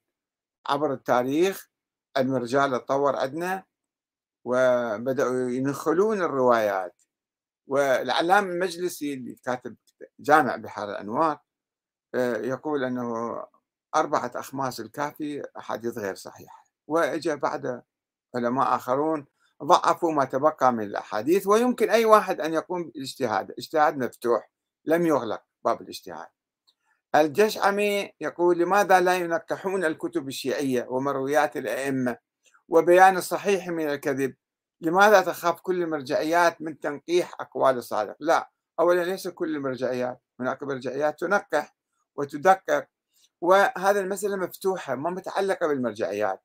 عبر 0.67 0.93
التاريخ. 0.93 1.71
أن 2.17 2.35
الرجال 2.35 2.71
تطور 2.71 3.15
عندنا 3.15 3.63
وبدأوا 4.45 5.49
ينخلون 5.49 6.21
الروايات. 6.21 7.03
والعلام 7.67 8.49
المجلسي 8.49 9.13
اللي 9.13 9.35
كاتب 9.45 9.75
جامع 10.19 10.55
بحار 10.55 10.89
الأنوار 10.91 11.39
آه، 12.15 12.37
يقول 12.37 12.83
أنه 12.83 13.37
أربعة 13.95 14.31
أخماس 14.35 14.79
الكافي 14.79 15.43
أحاديث 15.57 15.97
غير 15.97 16.15
صحيحة. 16.15 16.63
وإجا 16.87 17.35
بعد 17.35 17.83
علماء 18.35 18.75
آخرون 18.75 19.25
ضعفوا 19.63 20.11
ما 20.11 20.25
تبقى 20.25 20.73
من 20.73 20.83
الأحاديث 20.83 21.47
ويمكن 21.47 21.89
أي 21.89 22.05
واحد 22.05 22.41
أن 22.41 22.53
يقوم 22.53 22.83
بالاجتهاد. 22.83 23.51
اجتهاد 23.57 23.97
مفتوح 23.97 24.51
لم 24.85 25.05
يغلق 25.07 25.41
باب 25.65 25.81
الاجتهاد. 25.81 26.27
الجشعمي 27.15 28.11
يقول 28.21 28.59
لماذا 28.59 28.99
لا 28.99 29.15
ينقحون 29.15 29.85
الكتب 29.85 30.27
الشيعية 30.27 30.85
ومرويات 30.89 31.57
الأئمة 31.57 32.17
وبيان 32.69 33.17
الصحيح 33.17 33.67
من 33.67 33.89
الكذب؟ 33.89 34.35
لماذا 34.81 35.21
تخاف 35.21 35.61
كل 35.61 35.83
المرجعيات 35.83 36.61
من 36.61 36.79
تنقيح 36.79 37.33
أقوال 37.39 37.77
الصادق 37.77 38.15
لا 38.19 38.49
أولا 38.79 39.03
ليس 39.03 39.27
كل 39.27 39.55
المرجعيات 39.55 40.21
هناك 40.39 40.63
مرجعيات 40.63 41.19
تنقح 41.19 41.75
وتدقق 42.15 42.87
وهذا 43.41 43.99
المسألة 43.99 44.35
مفتوحة 44.35 44.95
ما 44.95 45.09
متعلقة 45.09 45.67
بالمرجعيات. 45.67 46.43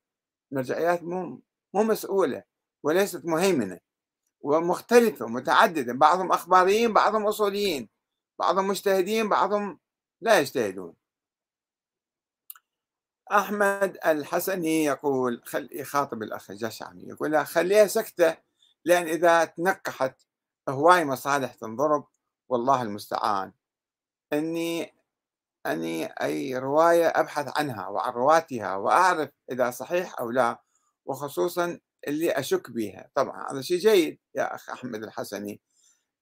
المرجعيات 0.53 1.03
مو 1.03 1.43
مو 1.75 1.83
مسؤولة. 1.83 2.43
وليست 2.87 3.25
مهيمنة 3.25 3.81
ومختلفة 4.41 5.25
ومتعددة 5.25 5.93
بعضهم 5.93 6.33
أخباريين 6.33 6.93
بعضهم 6.93 7.27
أصوليين 7.27 7.89
بعضهم 8.39 8.69
مجتهدين 8.69 9.29
بعضهم 9.29 9.79
لا 10.21 10.41
يجتهدون. 10.41 10.95
أحمد 13.33 13.99
الحسني 14.07 14.85
يقول 14.85 15.43
خل 15.45 15.69
يخاطب 15.73 16.23
الأخ 16.23 16.51
الجشعمي 16.51 17.03
يقول 17.03 17.31
لا 17.31 17.45
خليها 17.45 17.87
سكتة 17.87 18.37
لأن 18.85 19.07
إذا 19.07 19.45
تنقحت 19.45 20.21
هواي 20.69 21.05
مصالح 21.05 21.55
تنضرب 21.55 22.07
والله 22.49 22.83
المستعان. 22.83 23.53
أني 24.33 24.95
أني 25.67 26.07
أي 26.07 26.59
رواية 26.59 27.07
أبحث 27.07 27.59
عنها 27.59 27.89
وعن 27.89 28.13
رواتها 28.13 28.77
وأعرف 28.77 29.31
إذا 29.51 29.71
صحيح 29.71 30.21
أو 30.21 30.31
لا 30.31 30.63
وخصوصا 31.07 31.81
اللي 32.07 32.31
أشك 32.31 32.71
بها 32.71 33.11
طبعا 33.15 33.53
هذا 33.53 33.61
شيء 33.61 33.79
جيد 33.79 34.19
يا 34.35 34.55
أخ 34.55 34.71
أحمد 34.71 35.03
الحسني. 35.03 35.61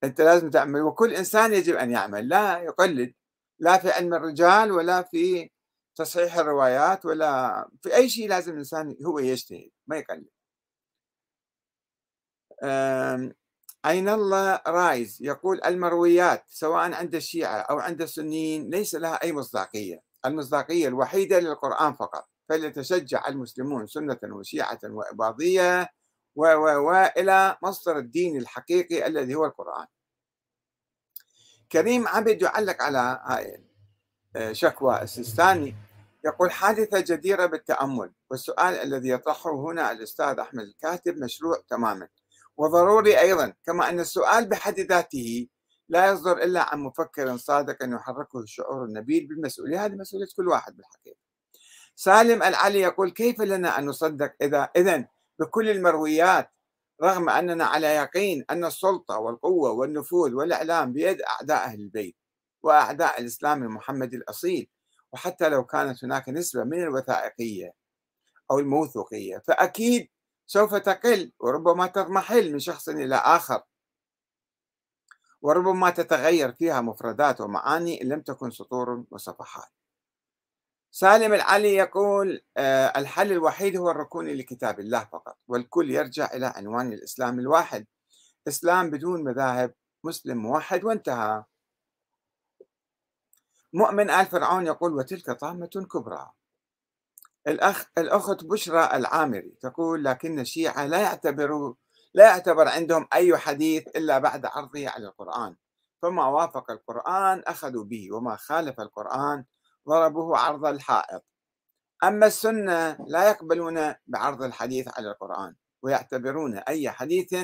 أنت 0.05 0.21
لازم 0.21 0.51
تعمل 0.51 0.81
وكل 0.83 1.15
إنسان 1.15 1.55
يجب 1.55 1.75
أن 1.75 1.91
يعمل 1.91 2.29
لا 2.29 2.59
يقلد. 2.59 3.15
لا 3.59 3.79
في 3.79 3.91
علم 3.91 4.15
الرجال 4.15 4.73
ولا 4.73 5.03
في 5.03 5.51
تصحيح 5.97 6.37
الروايات 6.37 7.07
ولا 7.07 7.69
في 7.83 7.97
أي 7.97 8.09
شيء 8.09 8.29
لازم 8.29 8.53
الإنسان 8.53 8.97
هو 9.07 9.19
يجتهد 9.19 9.71
ما 9.87 9.97
يقلد. 9.97 10.29
أين 13.87 14.09
الله 14.09 14.61
رايز؟ 14.67 15.19
يقول 15.21 15.61
المرويات 15.65 16.45
سواء 16.49 16.93
عند 16.93 17.15
الشيعة 17.15 17.59
أو 17.59 17.79
عند 17.79 18.03
السنيين 18.03 18.71
ليس 18.71 18.95
لها 18.95 19.23
أي 19.23 19.33
مصداقية. 19.33 20.03
المصداقية 20.27 20.89
الوحيدة 20.89 21.39
للقرآن 21.41 21.95
فقط. 21.95 22.29
فليتشجع 22.49 23.29
المسلمون 23.29 23.87
سنة 23.87 24.19
وشيعة 24.25 24.81
وإباضية 24.85 25.89
و 26.37 26.47
و 26.47 26.89
وإلى 26.89 27.57
مصدر 27.63 27.99
الدين 27.99 28.37
الحقيقي 28.39 29.07
الذي 29.07 29.35
هو 29.35 29.45
القرآن. 29.45 29.87
كريم 31.73 32.09
عبد 32.09 32.43
يعلق 32.43 32.83
على 32.83 33.21
هاي 33.25 33.65
آه، 34.37 34.53
شكوى 34.53 35.03
السيستاني 35.03 35.75
يقول 36.25 36.51
حادثة 36.51 37.01
جديرة 37.01 37.47
بالتأمل 37.47 38.13
والسؤال 38.31 38.75
الذي 38.75 39.09
يطرحه 39.09 39.55
هنا 39.55 39.93
الأستاذ 39.93 40.39
أحمد 40.39 40.63
الكاتب 40.65 41.19
مشروع 41.19 41.63
تماما. 41.69 42.09
وضروري 42.57 43.21
أيضا 43.21 43.53
كما 43.67 43.89
أن 43.89 44.01
السؤال 44.01 44.49
بحد 44.49 44.81
ذاته 44.81 45.49
لا 45.89 46.13
يصدر 46.13 46.33
إلا 46.43 46.75
عن 46.75 46.81
مفكر 46.81 47.37
صادق 47.37 47.77
يحركه 47.83 48.41
الشعور 48.41 48.85
النبيل 48.85 49.27
بالمسؤولية. 49.27 49.85
هذه 49.85 49.95
مسؤولية 49.95 50.27
كل 50.37 50.49
واحد 50.49 50.77
بالحقيقة. 50.77 51.24
سالم 51.97 52.43
العلي 52.43 52.81
يقول 52.81 53.11
كيف 53.11 53.41
لنا 53.41 53.79
أن 53.79 53.87
نصدق 53.87 54.33
إذا 54.43 54.71
إذن 54.77 55.07
بكل 55.39 55.71
المرويات 55.71 56.51
رغم 57.03 57.29
أننا 57.29 57.65
على 57.65 57.87
يقين 57.87 58.45
أن 58.51 58.65
السلطة 58.65 59.19
والقوة 59.19 59.71
والنفوذ 59.71 60.35
والإعلام 60.35 60.93
بيد 60.93 61.23
أعداء 61.23 61.65
أهل 61.65 61.81
البيت 61.81 62.17
وأعداء 62.63 63.21
الإسلام 63.21 63.63
المحمدي 63.63 64.17
الأصيل 64.17 64.69
وحتى 65.13 65.49
لو 65.49 65.65
كانت 65.65 66.05
هناك 66.05 66.29
نسبة 66.29 66.65
من 66.65 66.83
الوثائقية 66.83 67.73
أو 68.51 68.59
الموثوقية 68.59 69.39
فأكيد 69.39 70.09
سوف 70.47 70.75
تقل 70.75 71.33
وربما 71.41 71.87
تضمحل 71.87 72.53
من 72.53 72.59
شخص 72.59 72.89
إلى 72.89 73.15
آخر. 73.15 73.63
وربما 75.43 75.91
تتغير 75.91 76.53
فيها 76.53 76.81
مفردات 76.81 77.41
ومعاني 77.41 78.03
إن 78.03 78.09
لم 78.09 78.21
تكن 78.21 78.51
سطور 78.51 79.05
وصفحات. 79.11 79.69
سالم 80.97 81.35
العلي 81.35 81.75
يقول 81.75 82.41
آه، 82.57 82.87
الحل 82.87 83.33
الوحيد 83.33 83.77
هو 83.77 83.91
الركون 83.91 84.29
لكتاب 84.29 84.81
الله 84.81 85.05
فقط 85.05 85.39
والكل 85.49 85.91
يرجع 85.91 86.35
إلى 86.35 86.47
عنوان 86.47 86.93
الإسلام 86.93 87.39
الواحد. 87.39 87.87
إسلام 88.49 88.91
بدون 88.91 89.25
مذاهب 89.25 89.75
مسلم 90.05 90.39
موحد 90.39 90.85
وانتهى. 90.85 91.45
مؤمن 93.73 94.11
آل 94.11 94.27
فرعون 94.27 94.67
يقول 94.67 94.93
وتلك 94.93 95.31
طامة 95.31 95.87
كبرى. 95.93 96.31
الأخ 97.47 97.87
الأخت 97.99 98.45
بشرى 98.45 98.91
العامري 98.93 99.55
تقول 99.61 100.05
لكن 100.05 100.41
الشيعة 100.41 100.87
لا 100.87 101.01
يعتبروا 101.01 101.75
لا 102.15 102.25
يعتبر 102.25 102.69
عندهم 102.69 103.09
أي 103.15 103.39
حديث 103.39 103.89
إلا 103.89 104.19
بعد 104.19 104.47
عرضه 104.47 104.89
على 104.89 105.07
القرآن. 105.07 105.57
فما 106.03 106.27
وافق 106.27 106.71
القرآن 106.71 107.43
أخذوا 107.47 107.85
به 107.85 108.13
وما 108.13 108.37
خالف 108.37 108.81
القرآن 108.81 109.45
ضربوه 109.89 110.39
عرض 110.39 110.67
الحائط. 110.67 111.25
أما 112.05 112.27
السنة 112.27 112.99
لا 113.07 113.29
يقبلون 113.31 113.95
بعرض 114.07 114.43
الحديث 114.43 114.89
على 114.99 115.11
القرآن 115.11 115.55
ويعتبرون 115.83 116.59
أي 116.59 116.91
حديث 116.91 117.35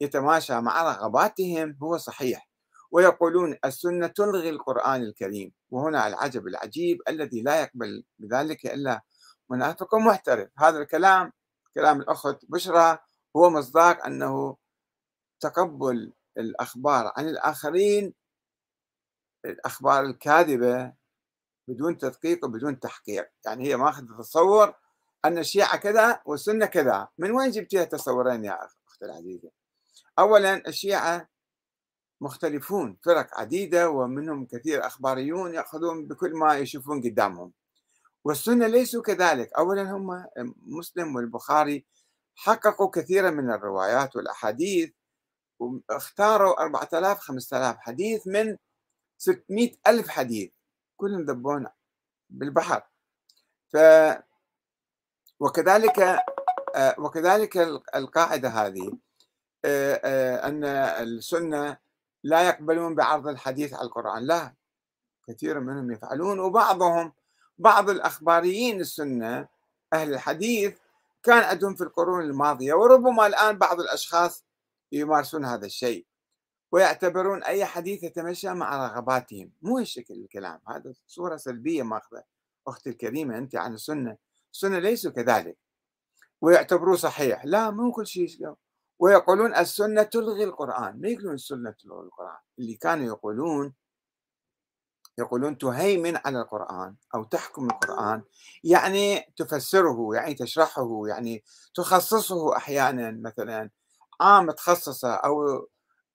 يتماشى 0.00 0.60
مع 0.60 0.82
رغباتهم 0.82 1.78
هو 1.82 1.96
صحيح 1.96 2.48
ويقولون 2.90 3.56
السنة 3.64 4.06
تلغي 4.06 4.50
القرآن 4.50 5.02
الكريم 5.02 5.52
وهنا 5.70 6.06
العجب 6.06 6.46
العجيب 6.46 6.98
الذي 7.08 7.42
لا 7.42 7.60
يقبل 7.60 8.04
بذلك 8.18 8.66
إلا 8.66 9.02
منافق 9.50 9.94
محترف. 9.94 10.50
هذا 10.58 10.78
الكلام 10.78 11.32
كلام 11.74 12.00
الأخت 12.00 12.38
بشرى 12.48 12.98
هو 13.36 13.50
مصداق 13.50 14.06
أنه 14.06 14.56
تقبل 15.40 16.12
الأخبار 16.38 17.12
عن 17.16 17.28
الآخرين 17.28 18.14
الأخبار 19.44 20.04
الكاذبة 20.04 20.92
بدون 21.68 21.98
تدقيق 21.98 22.44
وبدون 22.44 22.80
تحقيق. 22.80 23.28
يعني 23.46 23.68
هي 23.68 23.76
ماخذة 23.76 24.16
تصور 24.18 24.74
أن 25.24 25.38
الشيعة 25.38 25.76
كذا 25.76 26.20
والسنة 26.26 26.66
كذا. 26.66 27.08
من 27.18 27.30
وين 27.30 27.50
جبتيها 27.50 27.84
تصورين 27.84 28.44
يا 28.44 28.58
أختي 28.86 29.04
العزيزة؟ 29.04 29.50
أولا 30.18 30.68
الشيعة 30.68 31.28
مختلفون 32.20 32.98
فرق 33.04 33.40
عديدة 33.40 33.90
ومنهم 33.90 34.46
كثير 34.46 34.86
أخباريون 34.86 35.54
يأخذون 35.54 36.06
بكل 36.06 36.32
ما 36.34 36.56
يشوفون 36.56 37.02
قدامهم. 37.02 37.52
والسنة 38.24 38.66
ليسوا 38.66 39.02
كذلك. 39.02 39.52
أولا 39.52 39.82
هم 39.82 40.26
مسلم 40.66 41.16
والبخاري 41.16 41.86
حققوا 42.34 42.90
كثيرا 42.90 43.30
من 43.30 43.50
الروايات 43.50 44.16
والأحاديث 44.16 44.92
واختاروا 45.58 46.62
4000 46.62 47.18
5000 47.18 47.76
حديث 47.78 48.26
من 48.26 48.56
600 49.18 49.72
ألف 49.86 50.08
حديث. 50.08 50.50
كلهم 50.96 51.22
ذبون 51.22 51.66
بالبحر. 52.30 52.82
ف 53.72 53.76
وكذلك 55.40 56.00
آه، 56.76 56.94
وكذلك 56.98 57.56
القاعدة 57.94 58.48
هذه 58.48 58.92
آه، 59.64 60.00
آه، 60.04 60.48
أن 60.48 60.64
السنة 60.64 61.76
لا 62.24 62.48
يقبلون 62.48 62.94
بعرض 62.94 63.28
الحديث 63.28 63.74
على 63.74 63.82
القرآن. 63.82 64.26
لا 64.26 64.54
كثير 65.28 65.60
منهم 65.60 65.92
يفعلون 65.92 66.40
وبعضهم 66.40 67.12
بعض 67.58 67.90
الأخباريين 67.90 68.80
السنة 68.80 69.48
أهل 69.92 70.14
الحديث 70.14 70.78
كان 71.22 71.42
عندهم 71.42 71.74
في 71.74 71.84
القرون 71.84 72.24
الماضية 72.24 72.74
وربما 72.74 73.26
الآن 73.26 73.58
بعض 73.58 73.80
الأشخاص 73.80 74.44
يمارسون 74.92 75.44
هذا 75.44 75.66
الشيء. 75.66 76.06
ويعتبرون 76.76 77.42
أي 77.42 77.64
حديث 77.64 78.02
يتمشى 78.02 78.54
مع 78.54 78.86
رغباتهم. 78.86 79.52
مو 79.62 79.78
هالشكل 79.78 80.14
الكلام 80.14 80.60
هذا 80.68 80.92
صورة 81.06 81.36
سلبية 81.36 81.82
ماخذة. 81.82 82.22
أختي 82.68 82.90
الكريمة 82.90 83.38
أنت 83.38 83.56
عن 83.56 83.74
السنة. 83.74 84.16
السنة 84.52 84.78
ليسوا 84.78 85.10
كذلك. 85.10 85.56
ويعتبروه 86.40 86.96
صحيح. 86.96 87.44
لا 87.44 87.70
مو 87.70 87.92
كل 87.92 88.06
شيء 88.06 88.54
ويقولون 88.98 89.54
السنة 89.54 90.02
تلغي 90.02 90.44
القرآن. 90.44 91.00
ما 91.00 91.08
يقولون 91.08 91.34
السنة 91.34 91.70
تلغي 91.70 92.00
القرآن. 92.00 92.38
اللي 92.58 92.74
كانوا 92.74 93.06
يقولون 93.06 93.74
يقولون 95.18 95.58
تهيمن 95.58 96.16
على 96.16 96.40
القرآن 96.40 96.96
أو 97.14 97.24
تحكم 97.24 97.64
القرآن. 97.64 98.22
يعني 98.64 99.32
تفسره 99.36 100.14
يعني 100.14 100.34
تشرحه 100.34 101.06
يعني 101.06 101.44
تخصصه 101.74 102.56
أحيانا 102.56 103.10
مثلا 103.10 103.70
عام 104.20 104.50
تخصصه 104.50 105.14
أو 105.14 105.66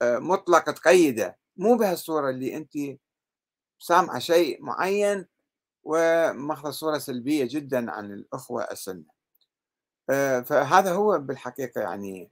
آه، 0.02 0.20
مطلق 0.20 0.72
تقيده 0.72 1.38
مو 1.58 1.78
بهالصورة 1.78 2.30
اللي 2.30 2.58
أنت 2.58 2.74
سامعة 3.80 4.20
شيء 4.20 4.64
معين 4.64 5.28
وماخذة 5.84 6.72
صورة 6.72 6.98
سلبية 6.98 7.48
جدا 7.50 7.92
عن 7.92 8.14
الأخوة 8.14 8.64
السنة. 8.64 9.06
آه، 10.10 10.40
فهذا 10.40 10.94
هو 10.94 11.20
بالحقيقة 11.20 11.82
يعني 11.82 12.32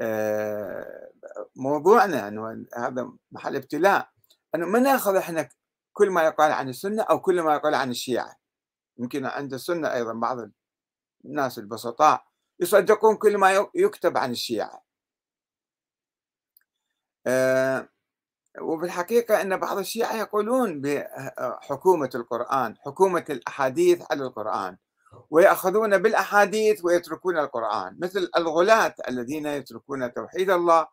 آه، 0.00 1.10
موضوعنا 1.56 2.28
أنه 2.28 2.66
هذا 2.76 3.12
محل 3.32 3.56
ابتلاء. 3.56 4.08
أنه 4.54 4.66
ما 4.66 4.78
نأخذ 4.78 5.16
إحنا 5.16 5.48
كل 5.92 6.10
ما 6.10 6.22
يقال 6.22 6.52
عن 6.52 6.68
السنة 6.68 7.02
أو 7.02 7.20
كل 7.20 7.42
ما 7.42 7.54
يقال 7.54 7.74
عن 7.74 7.90
الشيعة. 7.90 8.36
يمكن 8.98 9.26
عند 9.26 9.54
السنة 9.54 9.94
أيضا 9.94 10.12
بعض 10.12 10.38
الناس 11.24 11.58
البسطاء 11.58 12.24
يصدقون 12.60 13.16
كل 13.16 13.38
ما 13.38 13.68
يكتب 13.74 14.16
عن 14.16 14.30
الشيعة. 14.30 14.84
وبالحقيقة 18.60 19.40
أن 19.42 19.56
بعض 19.56 19.78
الشيعة 19.78 20.16
يقولون 20.16 20.80
بحكومة 20.80 22.10
القرآن 22.14 22.76
حكومة 22.76 23.24
الأحاديث 23.30 24.02
على 24.10 24.24
القرآن 24.24 24.76
ويأخذون 25.30 25.98
بالأحاديث 25.98 26.84
ويتركون 26.84 27.38
القرآن 27.38 27.96
مثل 28.00 28.30
الغلاة 28.36 28.94
الذين 29.08 29.46
يتركون 29.46 30.12
توحيد 30.12 30.50
الله 30.50 30.86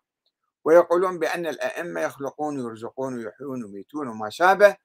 ويقولون 0.66 1.20
بأن 1.20 1.46
الأئمة 1.48 2.02
يخلقون 2.02 2.60
ويرزقون 2.60 3.18
ويحيون 3.18 3.64
ويميتون 3.64 4.08
وما 4.08 4.30
شابه 4.30 4.76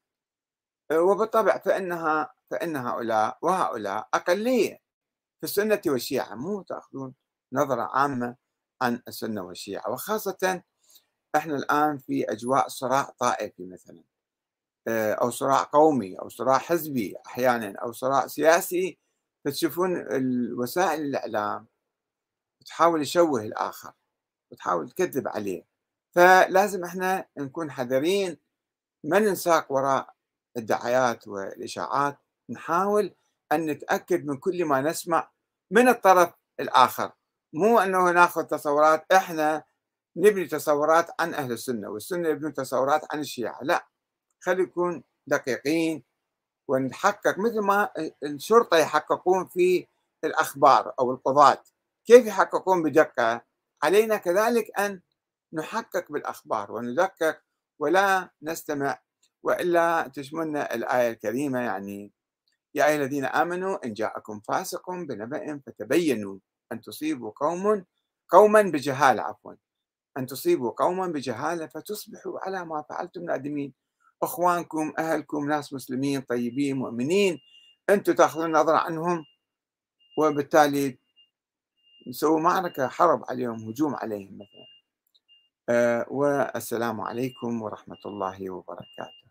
وبالطبع 0.92 1.58
فإنها 1.58 2.30
فإن 2.50 2.76
هؤلاء 2.76 3.38
وهؤلاء 3.42 4.08
أقلية 4.14 4.78
في 5.40 5.44
السنة 5.44 5.80
والشيعة 5.86 6.34
مو 6.34 6.62
تأخذون 6.62 7.14
نظرة 7.52 7.82
عامة 7.82 8.36
عن 8.82 9.02
السنة 9.08 9.42
والشيعة 9.42 9.90
وخاصة 9.90 10.62
إحنا 11.36 11.56
الآن 11.56 11.98
في 11.98 12.24
أجواء 12.24 12.68
صراع 12.68 13.02
طائفي 13.18 13.66
مثلا 13.66 14.02
آه، 14.88 15.12
أو 15.12 15.30
صراع 15.30 15.62
قومي 15.62 16.18
أو 16.18 16.28
صراع 16.28 16.58
حزبي 16.58 17.16
أحيانا 17.26 17.78
أو 17.78 17.92
صراع 17.92 18.26
سياسي 18.26 18.98
فتشوفون 19.44 20.04
وسائل 20.52 21.00
الإعلام 21.00 21.66
تحاول 22.66 23.02
تشوه 23.02 23.42
الآخر 23.42 23.92
وتحاول 24.52 24.90
تكذب 24.90 25.28
عليه. 25.28 25.64
فلازم 26.14 26.84
إحنا 26.84 27.26
نكون 27.36 27.70
حذرين 27.70 28.36
ما 29.04 29.18
ننساق 29.18 29.72
وراء 29.72 30.14
الدعايات 30.56 31.28
والإشاعات 31.28 32.18
نحاول 32.50 33.14
أن 33.52 33.66
نتأكد 33.66 34.26
من 34.26 34.36
كل 34.36 34.64
ما 34.64 34.80
نسمع 34.80 35.30
من 35.70 35.88
الطرف 35.88 36.34
الآخر. 36.60 37.12
مو 37.52 37.78
أنه 37.78 38.10
ناخذ 38.10 38.44
تصورات 38.44 39.12
إحنا 39.12 39.64
نبني 40.16 40.46
تصورات 40.46 41.20
عن 41.20 41.34
أهل 41.34 41.52
السنة 41.52 41.88
والسنة 41.88 42.28
يبنون 42.28 42.54
تصورات 42.54 43.02
عن 43.12 43.20
الشيعة. 43.20 43.58
لا 43.62 43.86
خلي 44.40 44.62
نكون 44.62 45.02
دقيقين 45.26 46.02
ونحقق 46.68 47.38
مثل 47.38 47.60
ما 47.60 47.88
الشرطة 48.22 48.76
يحققون 48.76 49.46
في 49.46 49.86
الأخبار 50.24 50.92
أو 51.00 51.10
القضاة. 51.10 51.62
كيف 52.06 52.26
يحققون 52.26 52.82
بدقة؟ 52.82 53.42
علينا 53.82 54.16
كذلك 54.16 54.80
أن 54.80 55.00
نحقق 55.52 56.12
بالأخبار 56.12 56.72
وندقق 56.72 57.40
ولا 57.78 58.30
نستمع 58.42 58.98
وإلا 59.42 60.10
تشملنا 60.14 60.74
الآية 60.74 61.10
الكريمة 61.10 61.60
يعني 61.60 62.12
يا 62.74 62.86
أيها 62.86 62.96
الذين 62.96 63.24
آمنوا 63.24 63.86
إن 63.86 63.94
جاءكم 63.94 64.40
فاسق 64.40 64.90
بنبأ 64.90 65.60
فتبينوا 65.66 66.38
أن 66.72 66.80
تصيبوا 66.80 67.32
قوم 67.36 67.84
قوما 68.28 68.62
بجهالة 68.62 69.22
عفوا. 69.22 69.52
أن 70.18 70.26
تصيبوا 70.26 70.70
قوما 70.70 71.06
بجهالة 71.06 71.66
فتصبحوا 71.66 72.38
على 72.40 72.64
ما 72.64 72.84
فعلتم 72.88 73.24
نادمين. 73.24 73.74
إخوانكم 74.22 74.92
أهلكم 74.98 75.48
ناس 75.48 75.72
مسلمين 75.72 76.20
طيبين 76.20 76.76
مؤمنين 76.76 77.38
أنتم 77.90 78.12
تأخذون 78.12 78.52
نظره 78.52 78.76
عنهم 78.76 79.24
وبالتالي 80.18 80.98
نسوي 82.08 82.40
معركة 82.40 82.88
حرب 82.88 83.24
عليهم 83.28 83.68
هجوم 83.68 83.94
عليهم 83.94 84.34
مثلا. 84.34 84.66
أه 85.68 86.06
والسلام 86.10 87.00
عليكم 87.00 87.62
ورحمة 87.62 87.98
الله 88.06 88.50
وبركاته. 88.50 89.25